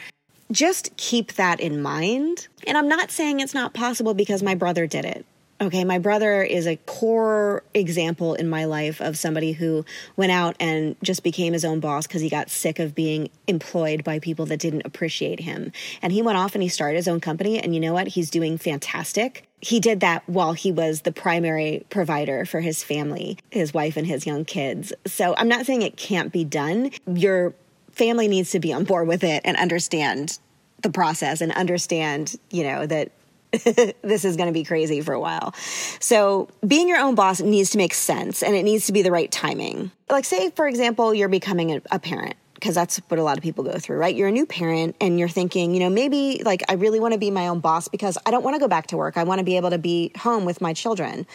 just 0.51 0.97
keep 0.97 1.35
that 1.35 1.61
in 1.61 1.83
mind. 1.83 2.49
And 2.67 2.77
I'm 2.77 2.89
not 2.89 3.11
saying 3.11 3.41
it's 3.41 3.55
not 3.55 3.75
possible 3.75 4.15
because 4.15 4.43
my 4.43 4.55
brother 4.55 4.87
did 4.87 5.05
it. 5.05 5.27
Okay, 5.61 5.83
my 5.83 5.99
brother 5.99 6.41
is 6.43 6.69
a 6.69 6.77
core 6.77 7.65
example 7.75 8.35
in 8.35 8.49
my 8.49 8.65
life 8.65 9.01
of 9.01 9.19
somebody 9.19 9.51
who 9.51 9.85
went 10.17 10.31
out 10.31 10.55
and 10.61 10.95
just 11.03 11.25
became 11.25 11.53
his 11.53 11.65
own 11.65 11.81
boss 11.81 12.07
because 12.07 12.23
he 12.23 12.29
got 12.29 12.49
sick 12.49 12.79
of 12.79 12.95
being 12.95 13.29
employed 13.49 14.05
by 14.05 14.21
people 14.21 14.47
that 14.47 14.61
didn't 14.61 14.83
appreciate 14.85 15.41
him. 15.41 15.73
And 16.01 16.13
he 16.13 16.23
went 16.23 16.39
off 16.39 16.55
and 16.55 16.63
he 16.63 16.69
started 16.69 16.97
his 16.97 17.09
own 17.09 17.19
company. 17.19 17.59
And 17.59 17.75
you 17.75 17.81
know 17.81 17.93
what? 17.93 18.07
He's 18.07 18.31
doing 18.31 18.57
fantastic. 18.57 19.49
He 19.61 19.81
did 19.81 19.99
that 19.99 20.23
while 20.29 20.53
he 20.53 20.71
was 20.71 21.01
the 21.01 21.11
primary 21.11 21.85
provider 21.91 22.45
for 22.45 22.61
his 22.61 22.85
family, 22.85 23.37
his 23.51 23.75
wife, 23.75 23.97
and 23.97 24.07
his 24.07 24.27
young 24.27 24.45
kids. 24.45 24.93
So 25.07 25.35
I'm 25.37 25.49
not 25.49 25.67
saying 25.67 25.83
it 25.83 25.97
can't 25.97 26.33
be 26.33 26.45
done. 26.45 26.93
Your 27.13 27.53
family 27.91 28.29
needs 28.29 28.53
to 28.53 28.61
be 28.61 28.73
on 28.73 28.85
board 28.85 29.09
with 29.09 29.25
it 29.25 29.43
and 29.45 29.57
understand 29.57 30.39
the 30.83 30.91
process 30.91 31.41
and 31.41 31.51
understand, 31.53 32.37
you 32.53 32.63
know, 32.63 32.87
that 32.87 33.11
this 34.03 34.25
is 34.25 34.37
going 34.37 34.49
to 34.49 34.53
be 34.53 34.65
crazy 34.65 35.01
for 35.01 35.15
a 35.15 35.21
while. 35.21 35.55
So, 36.01 36.49
being 36.67 36.89
your 36.89 36.99
own 36.99 37.15
boss 37.15 37.41
needs 37.41 37.71
to 37.71 37.79
make 37.79 37.95
sense 37.95 38.43
and 38.43 38.55
it 38.55 38.63
needs 38.63 38.87
to 38.87 38.93
be 38.93 39.03
the 39.03 39.11
right 39.11 39.31
timing. 39.31 39.91
Like, 40.11 40.25
say, 40.25 40.51
for 40.51 40.69
example, 40.69 41.15
you're 41.15 41.29
becoming 41.29 41.73
a, 41.73 41.83
a 41.91 41.99
parent 41.99 42.35
because 42.55 42.75
that's 42.75 42.99
what 43.09 43.21
a 43.21 43.23
lot 43.23 43.37
of 43.39 43.43
people 43.43 43.63
go 43.63 43.79
through, 43.79 43.99
right? 43.99 44.15
You're 44.15 44.29
a 44.29 44.33
new 44.33 44.45
parent 44.45 44.97
and 45.01 45.19
you're 45.19 45.29
thinking, 45.29 45.75
you 45.75 45.81
know, 45.81 45.91
maybe 45.91 46.43
like 46.45 46.63
I 46.69 46.75
really 46.75 46.99
want 46.99 47.15
to 47.15 47.19
be 47.19 47.31
my 47.31 47.47
own 47.47 47.61
boss 47.61 47.89
because 47.89 48.19
I 48.27 48.33
don't 48.33 48.43
want 48.43 48.57
to 48.57 48.61
go 48.61 48.69
back 48.69 48.89
to 48.89 48.97
work. 48.97 49.17
I 49.17 49.23
want 49.23 49.39
to 49.39 49.45
be 49.45 49.57
able 49.57 49.71
to 49.71 49.79
be 49.79 50.11
home 50.19 50.45
with 50.45 50.61
my 50.61 50.73
children 50.73 51.27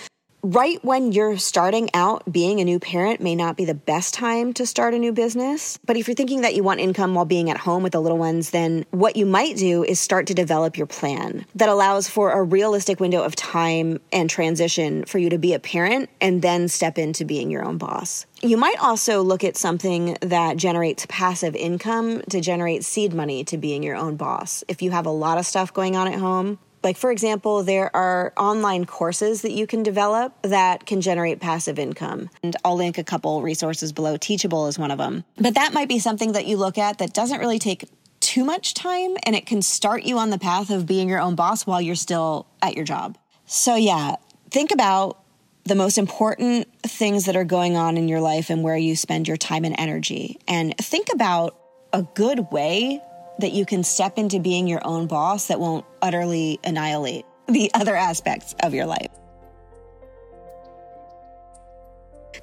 right 0.43 0.83
when 0.83 1.13
you're 1.13 1.37
starting 1.37 1.89
out 1.93 2.29
being 2.31 2.59
a 2.59 2.65
new 2.65 2.77
parent 2.77 3.21
may 3.21 3.33
not 3.33 3.55
be 3.55 3.63
the 3.63 3.73
best 3.73 4.13
time 4.13 4.53
to 4.53 4.65
start 4.65 4.93
a 4.93 4.99
new 4.99 5.13
business. 5.13 5.79
But 5.85 5.95
if 5.95 6.07
you're 6.07 6.15
thinking 6.15 6.41
that 6.41 6.53
you 6.53 6.63
want 6.63 6.81
income 6.81 7.15
while 7.15 7.25
being 7.25 7.49
at 7.49 7.57
home 7.57 7.81
with 7.81 7.93
the 7.93 8.01
little 8.01 8.17
ones, 8.17 8.49
then 8.49 8.85
what 8.91 9.15
you 9.15 9.25
might 9.25 9.55
do 9.55 9.83
is 9.85 9.99
start 10.01 10.27
to 10.27 10.33
develop 10.33 10.77
your 10.77 10.85
plan 10.85 11.45
that 11.55 11.69
allows 11.69 12.09
for 12.09 12.31
a 12.31 12.43
realistic 12.43 12.99
window 12.99 13.23
of 13.23 13.35
time 13.35 13.99
and 14.11 14.29
transition 14.29 15.05
for 15.05 15.17
you 15.17 15.29
to 15.29 15.37
be 15.37 15.53
a 15.53 15.59
parent 15.59 16.09
and 16.19 16.41
then 16.41 16.67
step 16.67 16.97
into 16.97 17.23
being 17.23 17.49
your 17.49 17.63
own 17.63 17.77
boss. 17.77 18.25
You 18.41 18.57
might 18.57 18.77
also 18.81 19.21
look 19.21 19.45
at 19.45 19.55
something 19.55 20.17
that 20.21 20.57
generates 20.57 21.05
passive 21.07 21.55
income 21.55 22.21
to 22.29 22.41
generate 22.41 22.83
seed 22.83 23.13
money 23.13 23.45
to 23.45 23.57
being 23.57 23.83
your 23.83 23.95
own 23.95 24.17
boss. 24.17 24.65
If 24.67 24.81
you 24.81 24.91
have 24.91 25.05
a 25.05 25.11
lot 25.11 25.37
of 25.37 25.45
stuff 25.45 25.73
going 25.73 25.95
on 25.95 26.09
at 26.09 26.19
home, 26.19 26.59
like, 26.83 26.97
for 26.97 27.11
example, 27.11 27.63
there 27.63 27.95
are 27.95 28.33
online 28.37 28.85
courses 28.85 29.41
that 29.41 29.51
you 29.51 29.65
can 29.65 29.83
develop 29.83 30.33
that 30.43 30.85
can 30.85 31.01
generate 31.01 31.39
passive 31.39 31.79
income. 31.79 32.29
And 32.43 32.55
I'll 32.63 32.75
link 32.75 32.97
a 32.97 33.03
couple 33.03 33.41
resources 33.41 33.91
below. 33.91 34.17
Teachable 34.17 34.67
is 34.67 34.77
one 34.77 34.91
of 34.91 34.97
them. 34.97 35.23
But 35.37 35.55
that 35.55 35.73
might 35.73 35.87
be 35.87 35.99
something 35.99 36.33
that 36.33 36.45
you 36.45 36.57
look 36.57 36.77
at 36.77 36.97
that 36.99 37.13
doesn't 37.13 37.39
really 37.39 37.59
take 37.59 37.89
too 38.19 38.45
much 38.45 38.73
time 38.73 39.15
and 39.23 39.35
it 39.35 39.45
can 39.45 39.61
start 39.61 40.03
you 40.03 40.17
on 40.17 40.29
the 40.29 40.39
path 40.39 40.69
of 40.69 40.85
being 40.85 41.09
your 41.09 41.19
own 41.19 41.35
boss 41.35 41.67
while 41.67 41.81
you're 41.81 41.95
still 41.95 42.47
at 42.61 42.75
your 42.75 42.85
job. 42.85 43.17
So, 43.45 43.75
yeah, 43.75 44.15
think 44.49 44.71
about 44.71 45.19
the 45.65 45.75
most 45.75 45.97
important 45.97 46.67
things 46.83 47.25
that 47.25 47.35
are 47.35 47.43
going 47.43 47.77
on 47.77 47.97
in 47.97 48.07
your 48.07 48.21
life 48.21 48.49
and 48.49 48.63
where 48.63 48.77
you 48.77 48.95
spend 48.95 49.27
your 49.27 49.37
time 49.37 49.65
and 49.65 49.75
energy. 49.77 50.39
And 50.47 50.75
think 50.77 51.07
about 51.13 51.57
a 51.93 52.03
good 52.03 52.51
way 52.51 53.01
that 53.39 53.51
you 53.51 53.65
can 53.65 53.83
step 53.83 54.17
into 54.17 54.39
being 54.39 54.67
your 54.67 54.85
own 54.85 55.07
boss 55.07 55.47
that 55.47 55.59
won't 55.59 55.85
utterly 56.01 56.59
annihilate 56.63 57.25
the 57.47 57.71
other 57.73 57.95
aspects 57.95 58.55
of 58.61 58.73
your 58.73 58.85
life. 58.85 59.09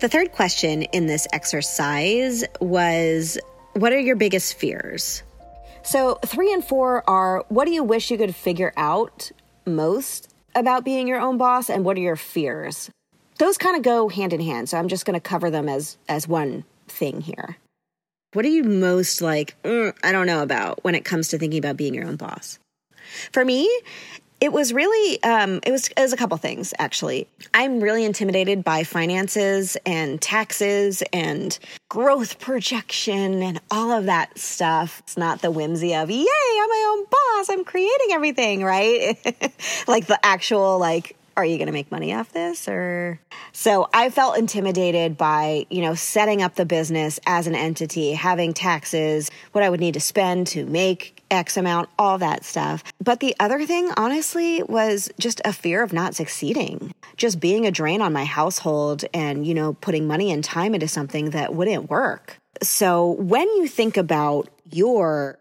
The 0.01 0.09
third 0.09 0.33
question 0.33 0.83
in 0.83 1.07
this 1.07 1.27
exercise 1.33 2.45
was 2.61 3.39
What 3.75 3.93
are 3.93 3.99
your 3.99 4.17
biggest 4.17 4.55
fears? 4.55 5.23
So, 5.83 6.19
three 6.25 6.53
and 6.53 6.65
four 6.65 7.09
are 7.09 7.45
What 7.49 7.67
do 7.67 7.73
you 7.73 7.85
wish 7.85 8.11
you 8.11 8.17
could 8.17 8.35
figure 8.35 8.73
out 8.77 9.31
most 9.67 10.33
about 10.55 10.85
being 10.85 11.07
your 11.07 11.21
own 11.21 11.37
boss, 11.37 11.69
and 11.69 11.85
what 11.85 11.97
are 11.97 12.01
your 12.01 12.17
fears? 12.17 12.91
Those 13.39 13.59
kind 13.59 13.77
of 13.77 13.83
go 13.83 14.09
hand 14.09 14.33
in 14.33 14.41
hand. 14.41 14.69
So, 14.71 14.79
I'm 14.79 14.89
just 14.89 15.05
going 15.05 15.15
to 15.15 15.21
cover 15.21 15.51
them 15.51 15.69
as, 15.69 15.99
as 16.09 16.27
one 16.27 16.65
thing 16.89 17.21
here. 17.21 17.59
What 18.33 18.45
are 18.45 18.49
you 18.49 18.63
most 18.63 19.21
like, 19.21 19.61
mm, 19.65 19.93
I 20.05 20.13
don't 20.13 20.27
know 20.27 20.43
about 20.43 20.85
when 20.85 20.95
it 20.95 21.05
comes 21.05 21.29
to 21.29 21.39
thinking 21.39 21.59
about 21.59 21.77
being 21.77 21.95
your 21.95 22.07
own 22.07 22.15
boss? 22.15 22.61
For 23.33 23.45
me, 23.45 23.69
it 24.41 24.53
was 24.53 24.73
really 24.73 25.23
um, 25.25 25.61
it 25.67 25.73
was 25.73 25.89
it 25.89 25.99
was 25.99 26.13
a 26.13 26.17
couple 26.17 26.37
things 26.37 26.73
actually. 26.79 27.27
I'm 27.53 27.81
really 27.81 28.05
intimidated 28.05 28.63
by 28.63 28.85
finances 28.85 29.77
and 29.85 30.21
taxes 30.21 31.03
and 31.13 31.59
growth 31.89 32.39
projection 32.39 33.43
and 33.43 33.61
all 33.71 33.91
of 33.91 34.07
that 34.07 34.39
stuff. 34.39 35.01
It's 35.01 35.17
not 35.17 35.43
the 35.43 35.51
whimsy 35.51 35.95
of 35.95 36.09
yay, 36.09 36.25
I'm 36.25 36.69
my 36.69 36.97
own 36.97 37.07
boss. 37.11 37.51
I'm 37.51 37.65
creating 37.65 38.13
everything, 38.13 38.63
right? 38.63 39.19
like 39.89 40.07
the 40.07 40.19
actual 40.25 40.79
like 40.79 41.17
are 41.41 41.45
you 41.45 41.57
going 41.57 41.67
to 41.67 41.73
make 41.73 41.91
money 41.91 42.13
off 42.15 42.33
this 42.33 42.69
or? 42.69 43.21
So 43.53 43.89
i 43.93 44.11
felt 44.11 44.39
intimidated 44.39 45.17
by 45.17 45.67
you 45.71 45.83
know 45.83 45.95
setting 45.95 46.43
up 46.43 46.55
the 46.55 46.65
business 46.65 47.19
as 47.27 47.47
an 47.47 47.55
entity 47.55 48.13
having 48.13 48.53
taxes 48.53 49.31
what 49.53 49.65
i 49.65 49.71
would 49.71 49.81
need 49.81 49.95
to 49.95 50.01
spend 50.01 50.47
to 50.49 50.65
make 50.67 51.23
x 51.31 51.57
amount 51.57 51.89
all 51.99 52.19
that 52.19 52.45
stuff. 52.45 52.83
But 53.03 53.21
the 53.21 53.35
other 53.41 53.65
thing 53.65 53.91
honestly 53.97 54.63
was 54.65 55.11
just 55.19 55.41
a 55.45 55.53
fear 55.53 55.83
of 55.83 55.93
not 55.93 56.15
succeeding. 56.15 56.93
Just 57.17 57.41
being 57.41 57.67
a 57.67 57.71
drain 57.71 58.03
on 58.03 58.13
my 58.13 58.25
household 58.25 59.05
and 59.15 59.47
you 59.47 59.55
know 59.55 59.75
putting 59.75 60.07
money 60.07 60.31
and 60.33 60.43
time 60.43 60.75
into 60.75 60.89
something 60.89 61.31
that 61.31 61.55
wouldn't 61.55 61.89
work. 61.89 62.37
So 62.63 63.13
when 63.13 63.49
you 63.57 63.67
think 63.67 63.97
about 63.97 64.49
your 64.71 65.39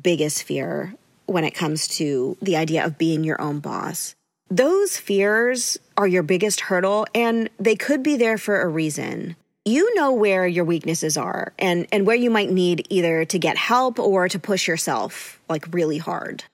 biggest 0.00 0.42
fear 0.42 0.94
when 1.26 1.44
it 1.44 1.54
comes 1.54 1.86
to 1.86 2.36
the 2.42 2.56
idea 2.56 2.84
of 2.84 2.98
being 2.98 3.24
your 3.24 3.40
own 3.40 3.60
boss 3.60 4.14
those 4.56 4.98
fears 4.98 5.78
are 5.96 6.06
your 6.06 6.22
biggest 6.22 6.60
hurdle 6.60 7.06
and 7.14 7.48
they 7.58 7.74
could 7.74 8.02
be 8.02 8.16
there 8.16 8.36
for 8.36 8.60
a 8.60 8.68
reason. 8.68 9.34
You 9.64 9.94
know 9.94 10.12
where 10.12 10.46
your 10.46 10.66
weaknesses 10.66 11.16
are 11.16 11.54
and, 11.58 11.86
and 11.90 12.06
where 12.06 12.16
you 12.16 12.30
might 12.30 12.50
need 12.50 12.86
either 12.90 13.24
to 13.24 13.38
get 13.38 13.56
help 13.56 13.98
or 13.98 14.28
to 14.28 14.38
push 14.38 14.68
yourself 14.68 15.40
like 15.48 15.72
really 15.72 15.96
hard. 15.96 16.44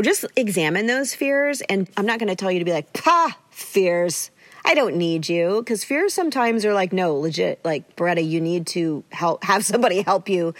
Just 0.00 0.24
examine 0.34 0.86
those 0.86 1.14
fears. 1.14 1.60
And 1.62 1.90
I'm 1.98 2.06
not 2.06 2.18
going 2.18 2.28
to 2.28 2.36
tell 2.36 2.50
you 2.50 2.60
to 2.60 2.64
be 2.64 2.72
like, 2.72 2.92
"Pa, 2.94 3.36
fears. 3.50 4.30
I 4.64 4.74
don't 4.74 4.96
need 4.96 5.28
you. 5.28 5.60
Because 5.60 5.84
fears 5.84 6.14
sometimes 6.14 6.64
are 6.64 6.74
like, 6.74 6.92
no, 6.92 7.16
legit, 7.16 7.60
like, 7.64 7.96
Beretta, 7.96 8.26
you 8.26 8.40
need 8.40 8.66
to 8.68 9.04
help, 9.12 9.44
have 9.44 9.64
somebody 9.64 10.02
help 10.02 10.28
you 10.28 10.54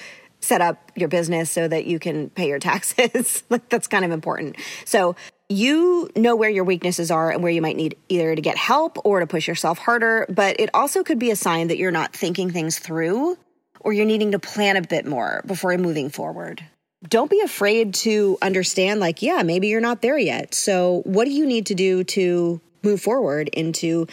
set 0.47 0.61
up 0.61 0.93
your 0.95 1.09
business 1.09 1.51
so 1.51 1.67
that 1.69 1.87
you 1.87 1.99
can 1.99 2.31
pay 2.31 2.49
your 2.49 2.59
taxes. 2.59 3.43
like, 3.51 3.69
that's 3.69 3.87
kind 3.89 4.05
of 4.05 4.11
important. 4.11 4.57
So 4.85 5.17
you 5.49 6.09
know 6.17 6.35
where 6.35 6.51
your 6.51 6.65
weaknesses 6.65 7.11
are 7.11 7.31
and 7.31 7.43
where 7.43 7.53
you 7.53 7.63
might 7.63 7.77
need 7.77 7.97
either 8.09 8.35
to 8.35 8.43
get 8.43 8.57
help 8.57 8.99
or 9.05 9.21
to 9.21 9.27
push 9.27 9.47
yourself 9.47 9.79
harder, 9.79 10.27
but 10.29 10.59
it 10.59 10.71
also 10.75 11.03
could 11.03 11.19
be 11.19 11.31
a 11.31 11.37
sign 11.37 11.69
that 11.69 11.79
you're 11.79 11.91
not 11.91 12.15
thinking 12.15 12.51
things 12.51 12.79
through 12.79 13.37
or 13.81 13.93
you're 13.93 14.07
needing 14.07 14.33
to 14.33 14.39
plan 14.39 14.77
a 14.77 14.83
bit 14.83 15.07
more 15.07 15.43
before 15.47 15.77
moving 15.79 16.11
forward. 16.11 16.65
Don't 17.09 17.31
be 17.31 17.41
afraid 17.41 17.95
to 17.95 18.39
understand, 18.43 19.01
like, 19.01 19.23
yeah, 19.23 19.43
maybe 19.43 19.69
you're 19.69 19.81
not 19.81 20.03
there 20.03 20.19
yet. 20.19 20.55
So, 20.55 21.03
what 21.05 21.27
do 21.27 21.31
you 21.31 21.47
need 21.47 21.67
to 21.67 21.75
do 21.75 22.03
to 22.05 22.61
move 22.83 23.01
forward 23.01 23.49
into 23.53 24.07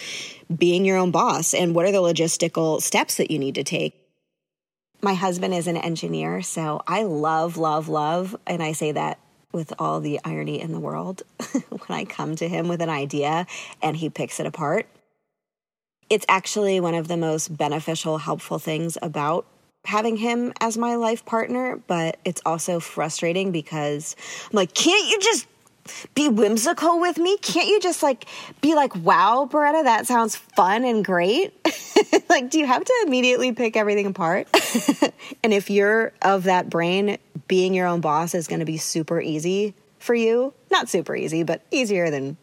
being 0.56 0.86
your 0.86 0.98
own 0.98 1.10
boss? 1.10 1.54
And 1.54 1.74
what 1.74 1.86
are 1.86 1.92
the 1.92 2.00
logistical 2.00 2.82
steps 2.82 3.16
that 3.18 3.32
you 3.32 3.40
need 3.40 3.56
to 3.56 3.64
take? 3.64 4.03
My 5.04 5.16
husband 5.16 5.54
is 5.54 5.68
an 5.68 5.76
engineer, 5.76 6.42
so 6.42 6.82
I 6.88 7.04
love, 7.04 7.58
love, 7.58 7.90
love, 7.90 8.38
and 8.48 8.64
I 8.64 8.72
say 8.72 8.94
that 8.94 9.20
with 9.52 9.74
all 9.78 10.00
the 10.00 10.18
irony 10.24 10.62
in 10.62 10.72
the 10.72 10.80
world 10.80 11.24
when 11.70 11.82
I 11.90 12.06
come 12.06 12.38
to 12.38 12.48
him 12.48 12.70
with 12.70 12.82
an 12.82 12.90
idea 12.90 13.46
and 13.82 13.98
he 13.98 14.10
picks 14.10 14.40
it 14.40 14.46
apart. 14.46 14.88
It's 16.10 16.26
actually 16.30 16.80
one 16.80 16.96
of 16.96 17.10
the 17.10 17.18
most 17.18 17.58
beneficial, 17.58 18.18
helpful 18.18 18.60
things 18.60 18.98
about 19.02 19.46
having 19.84 20.16
him 20.16 20.54
as 20.62 20.78
my 20.78 20.96
life 20.96 21.26
partner, 21.26 21.82
but 21.86 22.18
it's 22.24 22.42
also 22.46 22.80
frustrating 22.80 23.52
because 23.52 24.16
I'm 24.46 24.56
like, 24.56 24.74
can't 24.74 25.10
you 25.10 25.20
just 25.20 25.48
be 26.16 26.30
whimsical 26.30 27.00
with 27.00 27.18
me? 27.18 27.38
Can't 27.38 27.68
you 27.68 27.80
just 27.80 28.04
like 28.04 28.26
be 28.62 28.76
like, 28.76 28.96
wow, 28.96 29.48
Beretta, 29.52 29.84
that 29.84 30.08
sounds 30.08 30.36
fun 30.36 30.84
and 30.84 31.04
great? 31.04 31.54
like, 32.30 32.50
do 32.50 32.60
you 32.60 32.66
have 32.66 32.84
to 32.84 33.04
immediately 33.06 33.52
pick 33.52 33.76
everything 33.76 34.06
apart? 34.06 34.48
and 35.44 35.54
if 35.54 35.70
you're 35.70 36.14
of 36.22 36.44
that 36.44 36.70
brain, 36.70 37.18
being 37.48 37.74
your 37.74 37.88
own 37.88 38.02
boss 38.02 38.34
is 38.36 38.48
going 38.48 38.60
to 38.60 38.66
be 38.66 38.78
super 38.78 39.22
easy 39.22 39.74
for 40.00 40.16
you. 40.16 40.54
Not 40.72 40.90
super 40.90 41.16
easy, 41.16 41.44
but 41.44 41.62
easier 41.72 42.10
than 42.10 42.38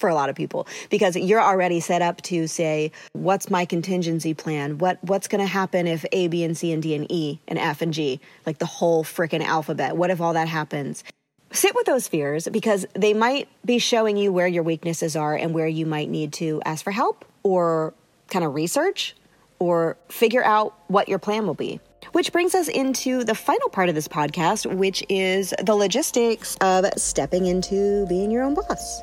for 0.00 0.08
a 0.08 0.14
lot 0.14 0.30
of 0.30 0.34
people 0.34 0.66
because 0.88 1.14
you're 1.14 1.42
already 1.42 1.78
set 1.78 2.02
up 2.02 2.22
to 2.22 2.46
say, 2.46 2.90
what's 3.12 3.50
my 3.50 3.64
contingency 3.66 4.34
plan? 4.34 4.78
What 4.78 4.98
what's 5.02 5.28
going 5.28 5.42
to 5.42 5.46
happen 5.46 5.86
if 5.86 6.04
A, 6.10 6.26
B, 6.28 6.42
and 6.42 6.56
C 6.56 6.72
and 6.72 6.82
D 6.82 6.94
and 6.94 7.10
E 7.12 7.38
and 7.46 7.58
F 7.58 7.82
and 7.82 7.92
G, 7.92 8.20
like 8.46 8.58
the 8.58 8.66
whole 8.66 9.04
freaking 9.04 9.44
alphabet? 9.44 9.96
What 9.96 10.10
if 10.10 10.20
all 10.20 10.32
that 10.32 10.48
happens? 10.48 11.04
Sit 11.52 11.74
with 11.74 11.86
those 11.86 12.06
fears 12.06 12.46
because 12.48 12.86
they 12.94 13.12
might 13.12 13.48
be 13.64 13.78
showing 13.78 14.16
you 14.16 14.32
where 14.32 14.46
your 14.46 14.62
weaknesses 14.62 15.16
are 15.16 15.34
and 15.34 15.52
where 15.52 15.66
you 15.66 15.84
might 15.84 16.08
need 16.08 16.32
to 16.34 16.62
ask 16.64 16.84
for 16.84 16.92
help 16.92 17.24
or 17.42 17.92
kind 18.28 18.44
of 18.44 18.54
research 18.54 19.16
or 19.58 19.96
figure 20.08 20.44
out 20.44 20.74
what 20.86 21.08
your 21.08 21.18
plan 21.18 21.46
will 21.46 21.54
be. 21.54 21.80
Which 22.12 22.32
brings 22.32 22.54
us 22.54 22.68
into 22.68 23.24
the 23.24 23.34
final 23.34 23.68
part 23.68 23.88
of 23.88 23.94
this 23.94 24.08
podcast, 24.08 24.72
which 24.74 25.04
is 25.08 25.52
the 25.62 25.74
logistics 25.74 26.56
of 26.60 26.86
stepping 26.96 27.46
into 27.46 28.06
being 28.06 28.30
your 28.30 28.42
own 28.42 28.54
boss. 28.54 29.02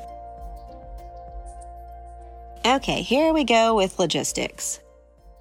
Okay, 2.64 3.02
here 3.02 3.32
we 3.32 3.44
go 3.44 3.76
with 3.76 3.98
logistics. 3.98 4.80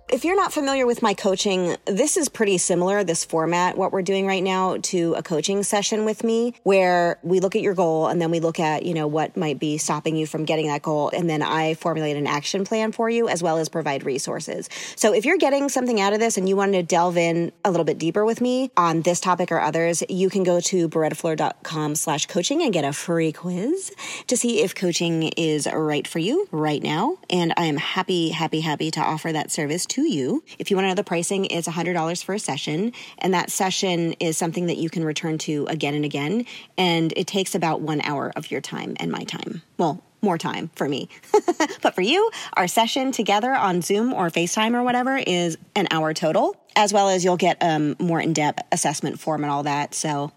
If 0.09 0.23
you're 0.23 0.37
not 0.37 0.53
familiar 0.53 0.85
with 0.87 1.01
my 1.01 1.13
coaching, 1.13 1.75
this 1.83 2.15
is 2.15 2.29
pretty 2.29 2.59
similar, 2.59 3.03
this 3.03 3.25
format, 3.25 3.77
what 3.77 3.91
we're 3.91 4.01
doing 4.01 4.25
right 4.25 4.41
now, 4.41 4.77
to 4.83 5.13
a 5.15 5.21
coaching 5.21 5.63
session 5.63 6.05
with 6.05 6.23
me, 6.23 6.53
where 6.63 7.19
we 7.23 7.41
look 7.41 7.57
at 7.57 7.61
your 7.61 7.73
goal 7.73 8.07
and 8.07 8.21
then 8.21 8.31
we 8.31 8.39
look 8.39 8.57
at, 8.57 8.85
you 8.85 8.93
know, 8.93 9.05
what 9.05 9.35
might 9.35 9.59
be 9.59 9.77
stopping 9.77 10.15
you 10.15 10.25
from 10.25 10.45
getting 10.45 10.67
that 10.67 10.81
goal. 10.81 11.09
And 11.09 11.29
then 11.29 11.41
I 11.41 11.73
formulate 11.73 12.15
an 12.15 12.25
action 12.25 12.63
plan 12.63 12.93
for 12.93 13.09
you 13.09 13.27
as 13.27 13.43
well 13.43 13.57
as 13.57 13.67
provide 13.67 14.05
resources. 14.05 14.69
So 14.95 15.13
if 15.13 15.25
you're 15.25 15.37
getting 15.37 15.67
something 15.67 15.99
out 15.99 16.13
of 16.13 16.21
this 16.21 16.37
and 16.37 16.47
you 16.47 16.55
want 16.55 16.71
to 16.71 16.83
delve 16.83 17.17
in 17.17 17.51
a 17.65 17.69
little 17.69 17.83
bit 17.83 17.97
deeper 17.97 18.23
with 18.23 18.39
me 18.39 18.71
on 18.77 19.01
this 19.01 19.19
topic 19.19 19.51
or 19.51 19.59
others, 19.59 20.03
you 20.07 20.29
can 20.29 20.43
go 20.43 20.61
to 20.61 20.87
berettafleur.com 20.87 21.95
slash 21.95 22.27
coaching 22.27 22.61
and 22.63 22.71
get 22.71 22.85
a 22.85 22.93
free 22.93 23.33
quiz 23.33 23.91
to 24.27 24.37
see 24.37 24.61
if 24.63 24.73
coaching 24.73 25.23
is 25.35 25.67
right 25.67 26.07
for 26.07 26.19
you 26.19 26.47
right 26.51 26.81
now. 26.81 27.17
And 27.29 27.53
I 27.57 27.65
am 27.65 27.75
happy, 27.75 28.29
happy, 28.29 28.61
happy 28.61 28.89
to 28.91 29.01
offer 29.01 29.33
that 29.33 29.51
service 29.51 29.85
to 29.87 29.96
to 29.97 30.07
you. 30.07 30.43
If 30.59 30.69
you 30.69 30.77
want 30.77 30.85
to 30.85 30.89
know 30.89 30.95
the 30.95 31.03
pricing, 31.03 31.45
it's 31.45 31.67
$100 31.67 32.23
for 32.23 32.35
a 32.35 32.39
session. 32.39 32.93
And 33.17 33.33
that 33.33 33.49
session 33.49 34.13
is 34.19 34.37
something 34.37 34.67
that 34.67 34.77
you 34.77 34.91
can 34.91 35.03
return 35.03 35.39
to 35.39 35.65
again 35.67 35.95
and 35.95 36.05
again. 36.05 36.45
And 36.77 37.13
it 37.17 37.25
takes 37.25 37.55
about 37.55 37.81
one 37.81 38.01
hour 38.01 38.31
of 38.35 38.51
your 38.51 38.61
time 38.61 38.95
and 38.99 39.11
my 39.11 39.23
time. 39.23 39.63
Well, 39.77 40.03
more 40.21 40.37
time 40.37 40.69
for 40.75 40.87
me. 40.87 41.09
but 41.81 41.95
for 41.95 42.01
you, 42.01 42.29
our 42.53 42.67
session 42.67 43.11
together 43.11 43.51
on 43.51 43.81
Zoom 43.81 44.13
or 44.13 44.29
FaceTime 44.29 44.75
or 44.75 44.83
whatever 44.83 45.17
is 45.17 45.57
an 45.75 45.87
hour 45.89 46.13
total, 46.13 46.55
as 46.75 46.93
well 46.93 47.09
as 47.09 47.23
you'll 47.23 47.37
get 47.37 47.57
um, 47.61 47.95
more 47.97 48.21
in 48.21 48.33
depth 48.33 48.61
assessment 48.71 49.19
form 49.19 49.43
and 49.43 49.51
all 49.51 49.63
that. 49.63 49.95
So, 49.95 50.31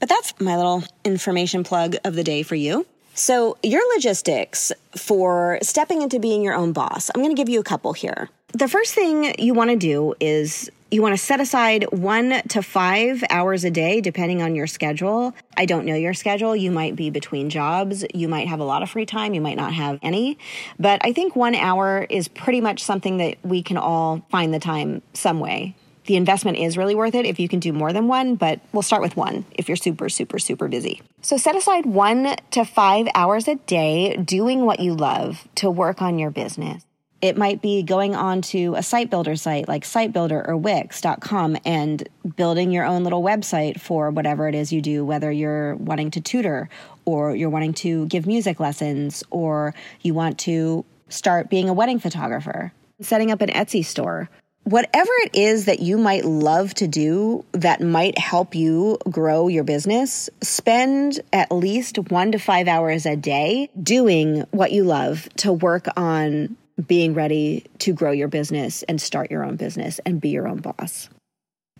but 0.00 0.10
that's 0.10 0.38
my 0.38 0.54
little 0.56 0.84
information 1.02 1.64
plug 1.64 1.96
of 2.04 2.14
the 2.14 2.24
day 2.24 2.42
for 2.42 2.54
you. 2.54 2.86
So, 3.14 3.56
your 3.62 3.80
logistics 3.94 4.70
for 4.94 5.58
stepping 5.62 6.02
into 6.02 6.18
being 6.18 6.42
your 6.42 6.52
own 6.52 6.74
boss, 6.74 7.10
I'm 7.14 7.22
going 7.22 7.34
to 7.34 7.40
give 7.40 7.48
you 7.48 7.60
a 7.60 7.64
couple 7.64 7.94
here. 7.94 8.28
The 8.56 8.68
first 8.68 8.94
thing 8.94 9.34
you 9.38 9.52
want 9.52 9.68
to 9.68 9.76
do 9.76 10.14
is 10.18 10.70
you 10.90 11.02
want 11.02 11.12
to 11.12 11.22
set 11.22 11.40
aside 11.40 11.84
one 11.92 12.40
to 12.48 12.62
five 12.62 13.22
hours 13.28 13.64
a 13.64 13.70
day, 13.70 14.00
depending 14.00 14.40
on 14.40 14.54
your 14.54 14.66
schedule. 14.66 15.34
I 15.58 15.66
don't 15.66 15.84
know 15.84 15.94
your 15.94 16.14
schedule. 16.14 16.56
You 16.56 16.70
might 16.70 16.96
be 16.96 17.10
between 17.10 17.50
jobs. 17.50 18.02
You 18.14 18.28
might 18.28 18.48
have 18.48 18.58
a 18.58 18.64
lot 18.64 18.82
of 18.82 18.88
free 18.88 19.04
time. 19.04 19.34
You 19.34 19.42
might 19.42 19.58
not 19.58 19.74
have 19.74 19.98
any. 20.00 20.38
But 20.78 21.04
I 21.04 21.12
think 21.12 21.36
one 21.36 21.54
hour 21.54 22.06
is 22.08 22.28
pretty 22.28 22.62
much 22.62 22.82
something 22.82 23.18
that 23.18 23.36
we 23.42 23.62
can 23.62 23.76
all 23.76 24.24
find 24.30 24.54
the 24.54 24.58
time 24.58 25.02
some 25.12 25.38
way. 25.38 25.76
The 26.06 26.16
investment 26.16 26.56
is 26.56 26.78
really 26.78 26.94
worth 26.94 27.14
it 27.14 27.26
if 27.26 27.38
you 27.38 27.50
can 27.50 27.60
do 27.60 27.74
more 27.74 27.92
than 27.92 28.08
one, 28.08 28.36
but 28.36 28.60
we'll 28.72 28.80
start 28.80 29.02
with 29.02 29.18
one 29.18 29.44
if 29.50 29.68
you're 29.68 29.76
super, 29.76 30.08
super, 30.08 30.38
super 30.38 30.66
busy. 30.66 31.02
So 31.20 31.36
set 31.36 31.56
aside 31.56 31.84
one 31.84 32.36
to 32.52 32.64
five 32.64 33.06
hours 33.14 33.48
a 33.48 33.56
day 33.56 34.16
doing 34.16 34.64
what 34.64 34.80
you 34.80 34.94
love 34.94 35.46
to 35.56 35.70
work 35.70 36.00
on 36.00 36.18
your 36.18 36.30
business. 36.30 36.85
It 37.26 37.36
might 37.36 37.60
be 37.60 37.82
going 37.82 38.14
on 38.14 38.40
to 38.42 38.76
a 38.76 38.84
site 38.84 39.10
builder 39.10 39.34
site 39.34 39.66
like 39.66 39.82
SiteBuilder 39.82 40.46
or 40.48 40.56
Wix.com 40.56 41.56
and 41.64 42.08
building 42.36 42.70
your 42.70 42.84
own 42.84 43.02
little 43.02 43.20
website 43.20 43.80
for 43.80 44.12
whatever 44.12 44.46
it 44.46 44.54
is 44.54 44.72
you 44.72 44.80
do, 44.80 45.04
whether 45.04 45.32
you're 45.32 45.74
wanting 45.74 46.12
to 46.12 46.20
tutor 46.20 46.68
or 47.04 47.34
you're 47.34 47.50
wanting 47.50 47.74
to 47.74 48.06
give 48.06 48.28
music 48.28 48.60
lessons 48.60 49.24
or 49.30 49.74
you 50.02 50.14
want 50.14 50.38
to 50.38 50.84
start 51.08 51.50
being 51.50 51.68
a 51.68 51.72
wedding 51.72 51.98
photographer, 51.98 52.72
setting 53.00 53.32
up 53.32 53.40
an 53.40 53.48
Etsy 53.48 53.84
store. 53.84 54.30
Whatever 54.62 55.10
it 55.24 55.34
is 55.34 55.64
that 55.64 55.80
you 55.80 55.98
might 55.98 56.24
love 56.24 56.74
to 56.74 56.86
do 56.86 57.44
that 57.50 57.80
might 57.80 58.18
help 58.18 58.54
you 58.54 58.98
grow 59.10 59.48
your 59.48 59.64
business, 59.64 60.30
spend 60.42 61.18
at 61.32 61.50
least 61.50 61.98
one 62.08 62.30
to 62.30 62.38
five 62.38 62.68
hours 62.68 63.04
a 63.04 63.16
day 63.16 63.68
doing 63.82 64.44
what 64.52 64.70
you 64.70 64.84
love 64.84 65.28
to 65.38 65.52
work 65.52 65.88
on 65.96 66.56
being 66.86 67.14
ready 67.14 67.64
to 67.78 67.92
grow 67.92 68.10
your 68.10 68.28
business 68.28 68.82
and 68.84 69.00
start 69.00 69.30
your 69.30 69.44
own 69.44 69.56
business 69.56 69.98
and 70.04 70.20
be 70.20 70.30
your 70.30 70.48
own 70.48 70.58
boss. 70.58 71.08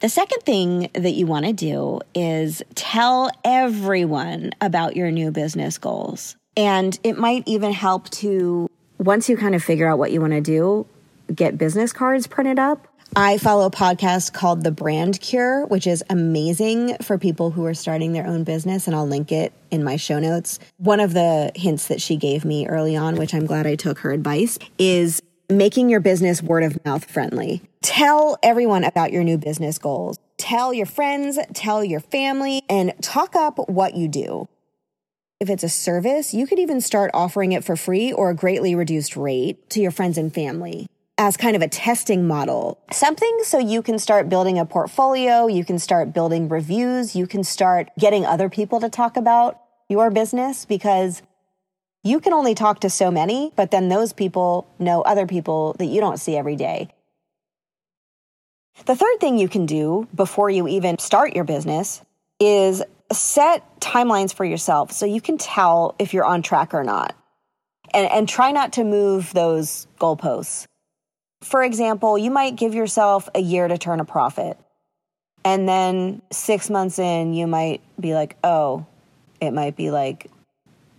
The 0.01 0.09
second 0.09 0.41
thing 0.43 0.91
that 0.93 1.13
you 1.13 1.27
want 1.27 1.47
to 1.47 1.53
do 1.55 2.01
is 2.15 2.63
tell 2.75 3.31
everyone 3.45 4.53
about 4.61 4.95
your 4.95 5.11
new 5.11 5.31
business 5.31 5.79
goals. 5.79 6.37
And 6.57 6.99
it 7.03 7.19
might 7.19 7.45
even 7.47 7.73
help 7.73 8.11
to, 8.11 8.71
once 8.99 9.29
you 9.29 9.37
kind 9.37 9.55
of 9.55 9.63
figure 9.63 9.89
out 9.89 9.99
what 9.99 10.13
you 10.13 10.21
want 10.21 10.35
to 10.35 10.41
do, 10.41 10.87
get 11.35 11.59
business 11.59 11.93
cards 11.93 12.27
printed 12.27 12.59
up 12.59 12.89
I 13.15 13.39
follow 13.39 13.67
a 13.67 13.71
podcast 13.71 14.33
called 14.35 14.63
The 14.63 14.71
Brand 14.71 15.21
Cure, 15.21 15.65
which 15.67 15.87
is 15.87 16.05
amazing 16.11 16.97
for 16.99 17.17
people 17.17 17.51
who 17.51 17.65
are 17.65 17.73
starting 17.73 18.13
their 18.13 18.27
own 18.27 18.45
business, 18.45 18.87
and 18.87 18.95
I'll 18.95 19.07
link 19.07 19.33
it 19.33 19.55
in 19.71 19.85
my 19.85 19.97
show 19.97 20.19
notes. 20.19 20.59
One 20.77 21.01
of 21.01 21.15
the 21.15 21.51
hints 21.55 21.89
that 21.89 22.03
she 22.03 22.17
gave 22.17 22.45
me 22.45 22.67
early 22.67 22.95
on, 22.95 23.17
which 23.17 23.33
I'm 23.33 23.47
glad 23.47 23.67
I 23.67 23.75
took 23.75 24.01
her 24.01 24.13
advice, 24.13 24.59
is 24.79 25.23
making 25.49 25.89
your 25.89 26.01
business 26.01 26.43
word 26.43 26.63
of 26.63 26.85
mouth 26.85 27.05
friendly. 27.11 27.63
Tell 27.81 28.37
everyone 28.43 28.85
about 28.85 29.13
your 29.13 29.25
new 29.25 29.39
business 29.39 29.79
goals. 29.79 30.19
Tell 30.37 30.75
your 30.75 30.87
friends, 30.87 31.39
tell 31.55 31.83
your 31.83 32.01
family, 32.01 32.63
and 32.69 32.93
talk 33.01 33.35
up 33.35 33.71
what 33.71 33.95
you 33.95 34.09
do. 34.09 34.47
If 35.41 35.49
it's 35.49 35.65
a 35.65 35.71
service, 35.71 36.35
you 36.35 36.47
could 36.47 36.59
even 36.59 36.83
start 36.83 37.11
offering 37.15 37.53
it 37.53 37.65
for 37.65 37.77
free 37.77 38.13
or 38.13 38.29
a 38.29 38.35
greatly 38.35 38.75
reduced 38.75 39.17
rate 39.17 39.71
to 39.71 39.81
your 39.81 39.91
friends 39.91 40.19
and 40.19 40.35
family 40.35 40.89
as 41.19 41.37
kind 41.37 41.57
of 41.57 41.63
a 41.63 41.69
testing 41.69 42.27
model. 42.27 42.79
Something 42.93 43.39
so 43.43 43.59
you 43.59 43.83
can 43.83 43.99
start 43.99 44.29
building 44.29 44.59
a 44.59 44.67
portfolio, 44.67 45.47
you 45.47 45.65
can 45.65 45.79
start 45.79 46.13
building 46.13 46.49
reviews, 46.49 47.17
you 47.17 47.27
can 47.27 47.43
start 47.43 47.89
getting 47.99 48.27
other 48.27 48.51
people 48.51 48.81
to 48.81 48.91
talk 48.91 49.17
about 49.17 49.61
your 49.89 50.11
business 50.11 50.65
because 50.65 51.23
you 52.03 52.21
can 52.21 52.33
only 52.33 52.55
talk 52.55 52.81
to 52.81 52.91
so 52.91 53.11
many, 53.11 53.53
but 53.57 53.71
then 53.71 53.89
those 53.89 54.13
people 54.13 54.69
know 54.79 55.03
other 55.03 55.27
people 55.27 55.75
that 55.79 55.87
you 55.87 56.01
don't 56.01 56.19
see 56.19 56.37
every 56.37 56.57
day. 56.57 56.89
The 58.85 58.95
third 58.95 59.21
thing 59.21 59.39
you 59.39 59.49
can 59.49 59.65
do 59.65 60.07
before 60.15 60.51
you 60.51 60.69
even 60.69 60.99
start 60.99 61.35
your 61.35 61.45
business 61.45 62.03
is 62.39 62.83
set 63.11 63.81
timelines 63.81 64.35
for 64.35 64.45
yourself 64.45 64.93
so 64.93 65.07
you 65.07 65.21
can 65.21 65.39
tell 65.39 65.95
if 65.99 66.13
you're 66.13 66.25
on 66.25 66.43
track 66.43 66.75
or 66.75 66.85
not. 66.85 67.17
And, 67.95 68.11
and 68.11 68.29
try 68.29 68.53
not 68.53 68.75
to 68.75 68.85
move 68.85 69.33
those 69.33 69.87
goalposts. 69.99 70.67
For 71.43 71.63
example, 71.63 72.17
you 72.19 72.31
might 72.31 72.57
give 72.57 72.75
yourself 72.75 73.29
a 73.35 73.41
year 73.41 73.69
to 73.69 73.79
turn 73.79 74.01
a 74.01 74.05
profit. 74.05 74.59
And 75.45 75.69
then 75.69 76.23
six 76.33 76.71
months 76.71 76.99
in, 76.99 77.35
you 77.35 77.47
might 77.47 77.81
be 78.01 78.15
like, 78.15 78.37
oh, 78.43 78.87
it 79.41 79.53
might 79.53 79.77
be 79.77 79.91
like 79.91 80.31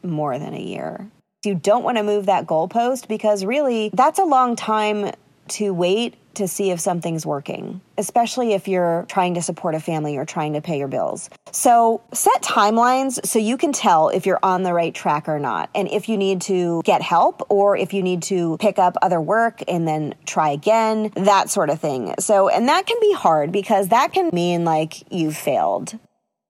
more 0.03 0.39
than 0.39 0.53
a 0.53 0.61
year. 0.61 1.09
You 1.43 1.55
don't 1.55 1.83
want 1.83 1.97
to 1.97 2.03
move 2.03 2.27
that 2.27 2.45
goalpost 2.45 3.07
because 3.07 3.43
really 3.43 3.89
that's 3.93 4.19
a 4.19 4.23
long 4.23 4.55
time 4.55 5.11
to 5.49 5.73
wait 5.73 6.15
to 6.37 6.47
see 6.47 6.71
if 6.71 6.79
something's 6.79 7.25
working, 7.25 7.81
especially 7.97 8.53
if 8.53 8.67
you're 8.67 9.05
trying 9.09 9.35
to 9.35 9.41
support 9.41 9.75
a 9.75 9.79
family 9.79 10.17
or 10.17 10.25
trying 10.25 10.53
to 10.53 10.61
pay 10.61 10.79
your 10.79 10.87
bills. 10.87 11.29
So 11.51 12.01
set 12.13 12.41
timelines 12.41 13.23
so 13.25 13.39
you 13.39 13.57
can 13.57 13.73
tell 13.73 14.09
if 14.09 14.25
you're 14.25 14.39
on 14.41 14.63
the 14.63 14.73
right 14.73 14.93
track 14.93 15.27
or 15.27 15.39
not. 15.39 15.69
And 15.75 15.89
if 15.89 16.09
you 16.09 16.17
need 16.17 16.41
to 16.41 16.81
get 16.85 17.01
help 17.01 17.45
or 17.49 17.75
if 17.75 17.93
you 17.93 18.01
need 18.01 18.23
to 18.23 18.57
pick 18.59 18.79
up 18.79 18.95
other 19.01 19.19
work 19.19 19.61
and 19.67 19.87
then 19.87 20.15
try 20.25 20.49
again, 20.49 21.11
that 21.15 21.49
sort 21.49 21.69
of 21.69 21.79
thing. 21.79 22.13
So, 22.19 22.49
and 22.49 22.67
that 22.69 22.85
can 22.85 22.97
be 23.01 23.13
hard 23.13 23.51
because 23.51 23.89
that 23.89 24.13
can 24.13 24.29
mean 24.33 24.63
like 24.65 25.11
you've 25.11 25.37
failed. 25.37 25.97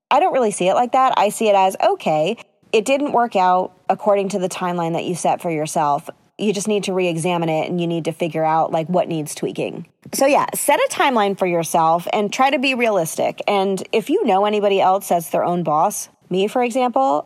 I 0.10 0.20
don't 0.20 0.34
really 0.34 0.52
see 0.52 0.68
it 0.68 0.74
like 0.74 0.94
that. 0.94 1.14
I 1.18 1.30
see 1.30 1.50
it 1.50 1.56
as 1.56 1.76
okay, 1.84 2.38
it 2.72 2.86
didn't 2.86 3.12
work 3.12 3.36
out 3.36 3.74
according 3.90 4.30
to 4.30 4.40
the 4.40 4.50
timeline 4.50 4.94
that 4.94 5.06
you 5.06 5.16
set 5.16 5.42
for 5.42 5.50
yourself 5.50 6.10
you 6.38 6.54
just 6.54 6.68
need 6.68 6.84
to 6.84 6.94
re-examine 6.94 7.50
it 7.50 7.70
and 7.70 7.82
you 7.82 7.88
need 7.88 8.06
to 8.06 8.12
figure 8.12 8.44
out 8.44 8.72
like 8.72 8.88
what 8.88 9.08
needs 9.08 9.34
tweaking. 9.34 9.88
So 10.14 10.26
yeah, 10.26 10.46
set 10.54 10.80
a 10.80 10.88
timeline 10.92 11.38
for 11.38 11.48
yourself 11.48 12.08
and 12.14 12.32
try 12.32 12.50
to 12.50 12.60
be 12.60 12.76
realistic. 12.76 13.42
And 13.48 13.82
if 13.92 14.10
you 14.10 14.24
know 14.26 14.46
anybody 14.46 14.80
else 14.80 15.10
that's 15.10 15.30
their 15.30 15.44
own 15.44 15.64
boss, 15.64 16.10
me 16.30 16.48
for 16.48 16.64
example, 16.64 17.26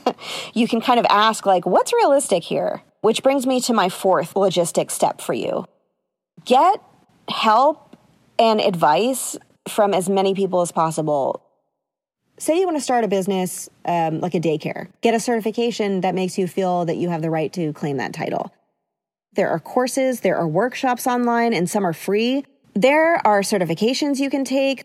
you 0.54 0.68
can 0.68 0.80
kind 0.80 1.00
of 1.00 1.06
ask 1.10 1.44
like 1.46 1.66
what's 1.66 1.92
realistic 1.92 2.44
here? 2.44 2.82
Which 3.00 3.22
brings 3.22 3.46
me 3.46 3.60
to 3.62 3.72
my 3.72 3.88
fourth 3.88 4.34
logistic 4.34 4.90
step 4.90 5.20
for 5.20 5.32
you. 5.32 5.66
Get 6.44 6.80
help 7.28 7.96
and 8.38 8.60
advice 8.60 9.36
from 9.68 9.94
as 9.94 10.08
many 10.08 10.34
people 10.34 10.60
as 10.60 10.72
possible 10.72 11.42
Say 12.38 12.58
you 12.58 12.64
want 12.66 12.76
to 12.76 12.82
start 12.82 13.04
a 13.04 13.08
business 13.08 13.68
um, 13.84 14.20
like 14.20 14.34
a 14.34 14.40
daycare, 14.40 14.88
get 15.00 15.14
a 15.14 15.20
certification 15.20 16.00
that 16.00 16.14
makes 16.14 16.38
you 16.38 16.48
feel 16.48 16.84
that 16.86 16.96
you 16.96 17.08
have 17.08 17.22
the 17.22 17.30
right 17.30 17.52
to 17.52 17.72
claim 17.72 17.98
that 17.98 18.12
title. 18.12 18.52
There 19.34 19.48
are 19.48 19.60
courses, 19.60 20.20
there 20.20 20.36
are 20.36 20.48
workshops 20.48 21.06
online, 21.06 21.54
and 21.54 21.68
some 21.68 21.86
are 21.86 21.92
free. 21.92 22.44
There 22.74 23.24
are 23.26 23.40
certifications 23.42 24.18
you 24.18 24.28
can 24.28 24.44
take. 24.44 24.84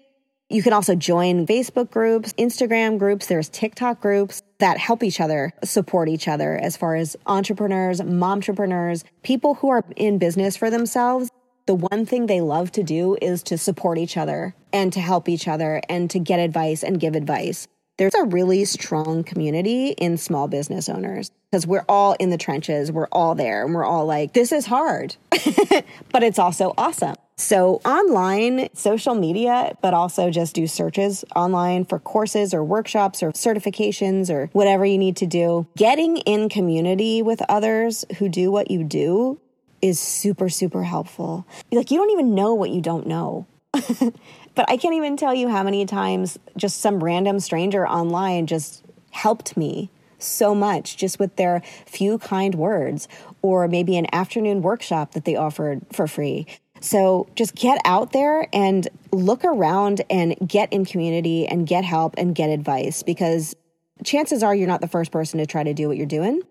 You 0.49 0.63
can 0.63 0.71
also 0.71 0.95
join 0.95 1.45
Facebook 1.45 1.91
groups, 1.91 2.33
Instagram 2.33 2.97
groups, 2.97 3.27
there's 3.27 3.49
TikTok 3.49 3.99
groups 3.99 4.41
that 4.59 4.77
help 4.77 5.03
each 5.03 5.19
other, 5.19 5.51
support 5.63 6.07
each 6.07 6.27
other 6.27 6.57
as 6.57 6.77
far 6.77 6.95
as 6.95 7.17
entrepreneurs, 7.25 7.99
momtrepreneurs, 7.99 9.03
people 9.23 9.55
who 9.55 9.69
are 9.69 9.83
in 9.97 10.17
business 10.17 10.55
for 10.55 10.69
themselves. 10.69 11.29
The 11.67 11.75
one 11.75 12.05
thing 12.05 12.27
they 12.27 12.39
love 12.39 12.71
to 12.71 12.83
do 12.83 13.17
is 13.21 13.43
to 13.43 13.57
support 13.57 13.97
each 13.97 14.15
other 14.15 14.55
and 14.71 14.93
to 14.93 15.01
help 15.01 15.27
each 15.27 15.49
other 15.49 15.81
and 15.89 16.09
to 16.11 16.17
get 16.17 16.39
advice 16.39 16.81
and 16.81 16.97
give 16.97 17.13
advice. 17.13 17.67
There's 17.97 18.15
a 18.15 18.23
really 18.23 18.63
strong 18.63 19.25
community 19.25 19.89
in 19.89 20.15
small 20.15 20.47
business 20.47 20.87
owners 20.87 21.29
because 21.51 21.67
we're 21.67 21.83
all 21.89 22.13
in 22.21 22.29
the 22.29 22.37
trenches. 22.37 22.89
We're 22.89 23.09
all 23.11 23.35
there 23.35 23.65
and 23.65 23.75
we're 23.75 23.83
all 23.83 24.05
like, 24.05 24.31
this 24.31 24.53
is 24.53 24.65
hard, 24.65 25.17
but 25.29 26.23
it's 26.23 26.39
also 26.39 26.73
awesome. 26.77 27.15
So 27.35 27.81
online, 27.83 28.69
social 28.73 29.13
media, 29.13 29.75
but 29.81 29.93
also 29.93 30.29
just 30.31 30.55
do 30.55 30.67
searches 30.67 31.25
online 31.35 31.83
for 31.83 31.99
courses 31.99 32.53
or 32.53 32.63
workshops 32.63 33.21
or 33.21 33.33
certifications 33.33 34.29
or 34.29 34.49
whatever 34.53 34.85
you 34.85 34.97
need 34.97 35.17
to 35.17 35.27
do. 35.27 35.67
Getting 35.75 36.17
in 36.17 36.47
community 36.47 37.21
with 37.21 37.41
others 37.49 38.05
who 38.19 38.29
do 38.29 38.51
what 38.51 38.71
you 38.71 38.85
do 38.85 39.41
is 39.81 39.99
super, 39.99 40.49
super 40.49 40.83
helpful. 40.83 41.45
Like 41.71 41.91
you 41.91 41.97
don't 41.97 42.11
even 42.11 42.35
know 42.35 42.53
what 42.53 42.69
you 42.71 42.81
don't 42.81 43.07
know. 43.07 43.47
but 43.71 44.65
I 44.69 44.77
can't 44.77 44.95
even 44.95 45.17
tell 45.17 45.33
you 45.33 45.49
how 45.49 45.63
many 45.63 45.85
times 45.85 46.39
just 46.55 46.81
some 46.81 47.03
random 47.03 47.39
stranger 47.39 47.87
online 47.87 48.47
just 48.47 48.83
helped 49.11 49.55
me 49.55 49.89
so 50.19 50.55
much 50.55 50.97
just 50.97 51.19
with 51.19 51.35
their 51.35 51.61
few 51.85 52.17
kind 52.17 52.55
words 52.55 53.07
or 53.43 53.67
maybe 53.67 53.97
an 53.97 54.07
afternoon 54.13 54.63
workshop 54.63 55.11
that 55.11 55.25
they 55.25 55.35
offered 55.35 55.85
for 55.91 56.07
free 56.07 56.47
so 56.79 57.27
just 57.35 57.55
get 57.55 57.79
out 57.85 58.11
there 58.11 58.47
and 58.53 58.87
look 59.11 59.43
around 59.43 60.01
and 60.09 60.35
get 60.45 60.71
in 60.71 60.85
community 60.85 61.47
and 61.47 61.67
get 61.67 61.83
help 61.83 62.15
and 62.17 62.35
get 62.35 62.49
advice 62.49 63.03
because 63.03 63.55
chances 64.03 64.43
are 64.43 64.55
you're 64.55 64.67
not 64.67 64.81
the 64.81 64.87
first 64.87 65.11
person 65.11 65.39
to 65.39 65.45
try 65.45 65.63
to 65.63 65.73
do 65.73 65.87
what 65.87 65.97
you're 65.97 66.05
doing. 66.05 66.41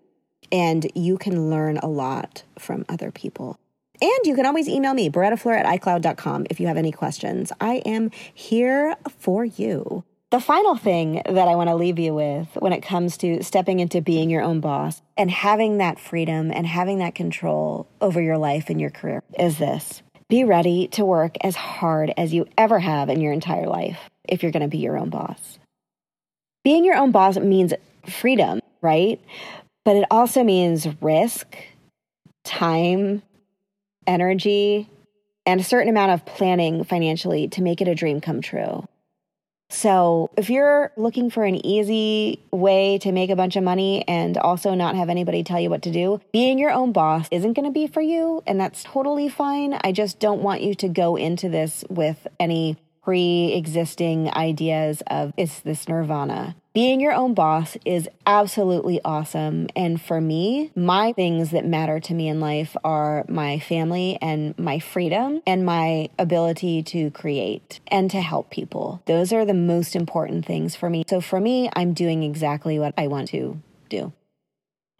And 0.51 0.89
you 0.95 1.17
can 1.17 1.49
learn 1.49 1.77
a 1.77 1.87
lot 1.87 2.43
from 2.57 2.85
other 2.87 3.11
people. 3.11 3.57
And 4.01 4.25
you 4.25 4.35
can 4.35 4.45
always 4.45 4.69
email 4.69 4.93
me, 4.93 5.09
berettafleur 5.09 5.59
at 5.59 5.81
iCloud.com, 5.81 6.47
if 6.49 6.59
you 6.59 6.67
have 6.67 6.77
any 6.77 6.91
questions. 6.91 7.51
I 7.59 7.75
am 7.77 8.11
here 8.33 8.95
for 9.09 9.43
you. 9.43 10.03
The 10.29 10.41
final 10.41 10.75
thing 10.75 11.21
that 11.25 11.47
I 11.47 11.55
want 11.55 11.69
to 11.69 11.75
leave 11.75 11.97
you 11.97 12.13
with 12.13 12.49
when 12.59 12.73
it 12.73 12.81
comes 12.81 13.15
to 13.17 13.41
stepping 13.41 13.79
into 13.79 14.01
being 14.01 14.29
your 14.29 14.41
own 14.41 14.59
boss 14.59 15.01
and 15.15 15.31
having 15.31 15.77
that 15.77 15.99
freedom 15.99 16.51
and 16.51 16.67
having 16.67 16.99
that 16.99 17.15
control 17.15 17.87
over 18.01 18.21
your 18.21 18.37
life 18.37 18.69
and 18.69 18.79
your 18.79 18.89
career 18.89 19.23
is 19.39 19.57
this 19.57 20.01
be 20.27 20.43
ready 20.43 20.89
to 20.89 21.05
work 21.05 21.37
as 21.41 21.55
hard 21.55 22.11
as 22.17 22.33
you 22.33 22.45
ever 22.57 22.79
have 22.79 23.07
in 23.07 23.21
your 23.21 23.31
entire 23.31 23.67
life 23.67 24.09
if 24.27 24.43
you're 24.43 24.51
going 24.51 24.61
to 24.61 24.67
be 24.67 24.79
your 24.79 24.97
own 24.97 25.09
boss. 25.09 25.57
Being 26.65 26.83
your 26.83 26.97
own 26.97 27.11
boss 27.11 27.37
means 27.37 27.73
freedom, 28.05 28.59
right? 28.81 29.21
But 29.87 29.95
it 29.95 30.05
also 30.11 30.43
means 30.43 30.85
risk, 30.99 31.55
time, 32.43 33.21
energy, 34.05 34.89
and 35.45 35.61
a 35.61 35.63
certain 35.63 35.87
amount 35.87 36.11
of 36.11 36.25
planning 36.25 36.83
financially 36.83 37.47
to 37.47 37.61
make 37.61 37.79
it 37.79 37.87
a 37.87 37.95
dream 37.95 38.19
come 38.19 38.41
true. 38.41 38.85
So, 39.69 40.29
if 40.35 40.49
you're 40.49 40.91
looking 40.97 41.29
for 41.29 41.45
an 41.45 41.65
easy 41.65 42.43
way 42.51 42.97
to 42.97 43.13
make 43.13 43.29
a 43.29 43.37
bunch 43.37 43.55
of 43.55 43.63
money 43.63 44.05
and 44.09 44.37
also 44.37 44.73
not 44.73 44.97
have 44.97 45.07
anybody 45.07 45.41
tell 45.41 45.61
you 45.61 45.69
what 45.69 45.83
to 45.83 45.91
do, 45.91 46.19
being 46.33 46.59
your 46.59 46.71
own 46.71 46.91
boss 46.91 47.29
isn't 47.31 47.53
going 47.53 47.63
to 47.63 47.71
be 47.71 47.87
for 47.87 48.01
you, 48.01 48.43
and 48.45 48.59
that's 48.59 48.83
totally 48.83 49.29
fine. 49.29 49.79
I 49.85 49.93
just 49.93 50.19
don't 50.19 50.41
want 50.41 50.63
you 50.63 50.75
to 50.75 50.89
go 50.89 51.15
into 51.15 51.47
this 51.47 51.85
with 51.89 52.27
any 52.41 52.75
pre 53.07 53.53
existing 53.53 54.29
ideas 54.33 55.01
of 55.07 55.31
is 55.37 55.61
this 55.61 55.87
nirvana? 55.87 56.57
Being 56.73 56.99
your 56.99 57.13
own 57.13 57.33
boss 57.33 57.77
is 57.85 58.09
absolutely 58.25 58.99
awesome. 59.05 59.67
And 59.77 60.01
for 60.01 60.19
me, 60.19 60.71
my 60.75 61.13
things 61.13 61.51
that 61.51 61.65
matter 61.65 62.01
to 62.01 62.13
me 62.13 62.27
in 62.27 62.41
life 62.41 62.75
are 62.83 63.23
my 63.29 63.59
family 63.59 64.17
and 64.21 64.59
my 64.59 64.79
freedom 64.79 65.41
and 65.47 65.65
my 65.65 66.09
ability 66.19 66.83
to 66.83 67.09
create 67.11 67.79
and 67.87 68.11
to 68.11 68.19
help 68.19 68.49
people. 68.49 69.01
Those 69.05 69.31
are 69.31 69.45
the 69.45 69.53
most 69.53 69.95
important 69.95 70.45
things 70.45 70.75
for 70.75 70.89
me. 70.89 71.05
So 71.07 71.21
for 71.21 71.39
me, 71.39 71.69
I'm 71.77 71.93
doing 71.93 72.23
exactly 72.23 72.77
what 72.77 72.93
I 72.97 73.07
want 73.07 73.29
to 73.29 73.61
do. 73.87 74.11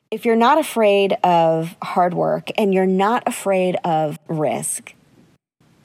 If 0.09 0.23
you're 0.23 0.37
not 0.37 0.57
afraid 0.57 1.11
of 1.25 1.75
hard 1.81 2.13
work 2.13 2.51
and 2.57 2.73
you're 2.73 2.85
not 2.85 3.23
afraid 3.27 3.75
of 3.83 4.17
risk, 4.29 4.93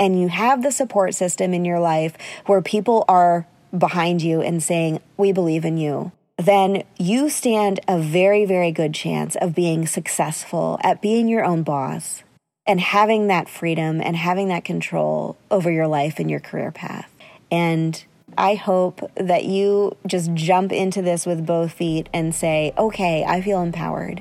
and 0.02 0.20
you 0.20 0.26
have 0.26 0.64
the 0.64 0.72
support 0.72 1.14
system 1.14 1.54
in 1.54 1.64
your 1.64 1.78
life 1.78 2.18
where 2.46 2.60
people 2.60 3.04
are 3.06 3.46
behind 3.76 4.20
you 4.20 4.42
and 4.42 4.60
saying, 4.60 5.00
We 5.16 5.30
believe 5.30 5.64
in 5.64 5.76
you, 5.76 6.10
then 6.36 6.82
you 6.98 7.30
stand 7.30 7.78
a 7.86 8.00
very, 8.00 8.44
very 8.44 8.72
good 8.72 8.94
chance 8.94 9.36
of 9.36 9.54
being 9.54 9.86
successful 9.86 10.80
at 10.82 11.00
being 11.00 11.28
your 11.28 11.44
own 11.44 11.62
boss 11.62 12.24
and 12.66 12.80
having 12.80 13.28
that 13.28 13.48
freedom 13.48 14.00
and 14.00 14.16
having 14.16 14.48
that 14.48 14.64
control 14.64 15.36
over 15.52 15.70
your 15.70 15.86
life 15.86 16.18
and 16.18 16.28
your 16.28 16.40
career 16.40 16.72
path. 16.72 17.08
And 17.52 18.04
I 18.36 18.56
hope 18.56 19.08
that 19.14 19.44
you 19.44 19.96
just 20.04 20.34
jump 20.34 20.72
into 20.72 21.00
this 21.00 21.26
with 21.26 21.46
both 21.46 21.72
feet 21.72 22.08
and 22.12 22.34
say, 22.34 22.72
okay, 22.76 23.24
I 23.24 23.40
feel 23.40 23.62
empowered. 23.62 24.20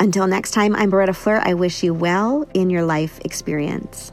Until 0.00 0.26
next 0.26 0.52
time, 0.52 0.74
I'm 0.74 0.90
Beretta 0.90 1.14
Fleur. 1.14 1.40
I 1.44 1.54
wish 1.54 1.84
you 1.84 1.94
well 1.94 2.48
in 2.52 2.68
your 2.68 2.82
life 2.82 3.20
experience. 3.24 4.10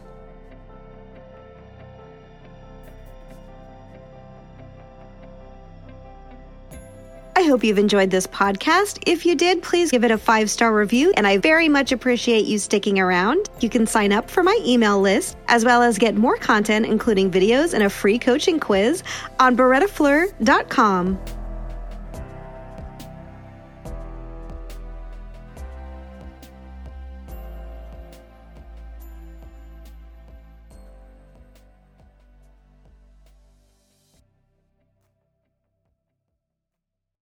Hope 7.47 7.63
you've 7.63 7.79
enjoyed 7.79 8.11
this 8.11 8.27
podcast. 8.27 9.01
If 9.05 9.25
you 9.25 9.33
did, 9.33 9.63
please 9.63 9.89
give 9.89 10.03
it 10.03 10.11
a 10.11 10.17
five 10.17 10.49
star 10.51 10.75
review, 10.75 11.13
and 11.15 11.25
I 11.25 11.37
very 11.37 11.69
much 11.69 11.91
appreciate 11.91 12.45
you 12.45 12.59
sticking 12.59 12.99
around. 12.99 13.49
You 13.61 13.69
can 13.69 13.87
sign 13.87 14.11
up 14.11 14.29
for 14.29 14.43
my 14.43 14.59
email 14.63 14.99
list, 14.99 15.37
as 15.47 15.63
well 15.63 15.81
as 15.81 15.97
get 15.97 16.15
more 16.15 16.37
content, 16.37 16.85
including 16.85 17.31
videos 17.31 17.73
and 17.73 17.83
a 17.83 17.89
free 17.89 18.19
coaching 18.19 18.59
quiz 18.59 19.01
on 19.39 19.55
berettafleur.com. 19.55 21.36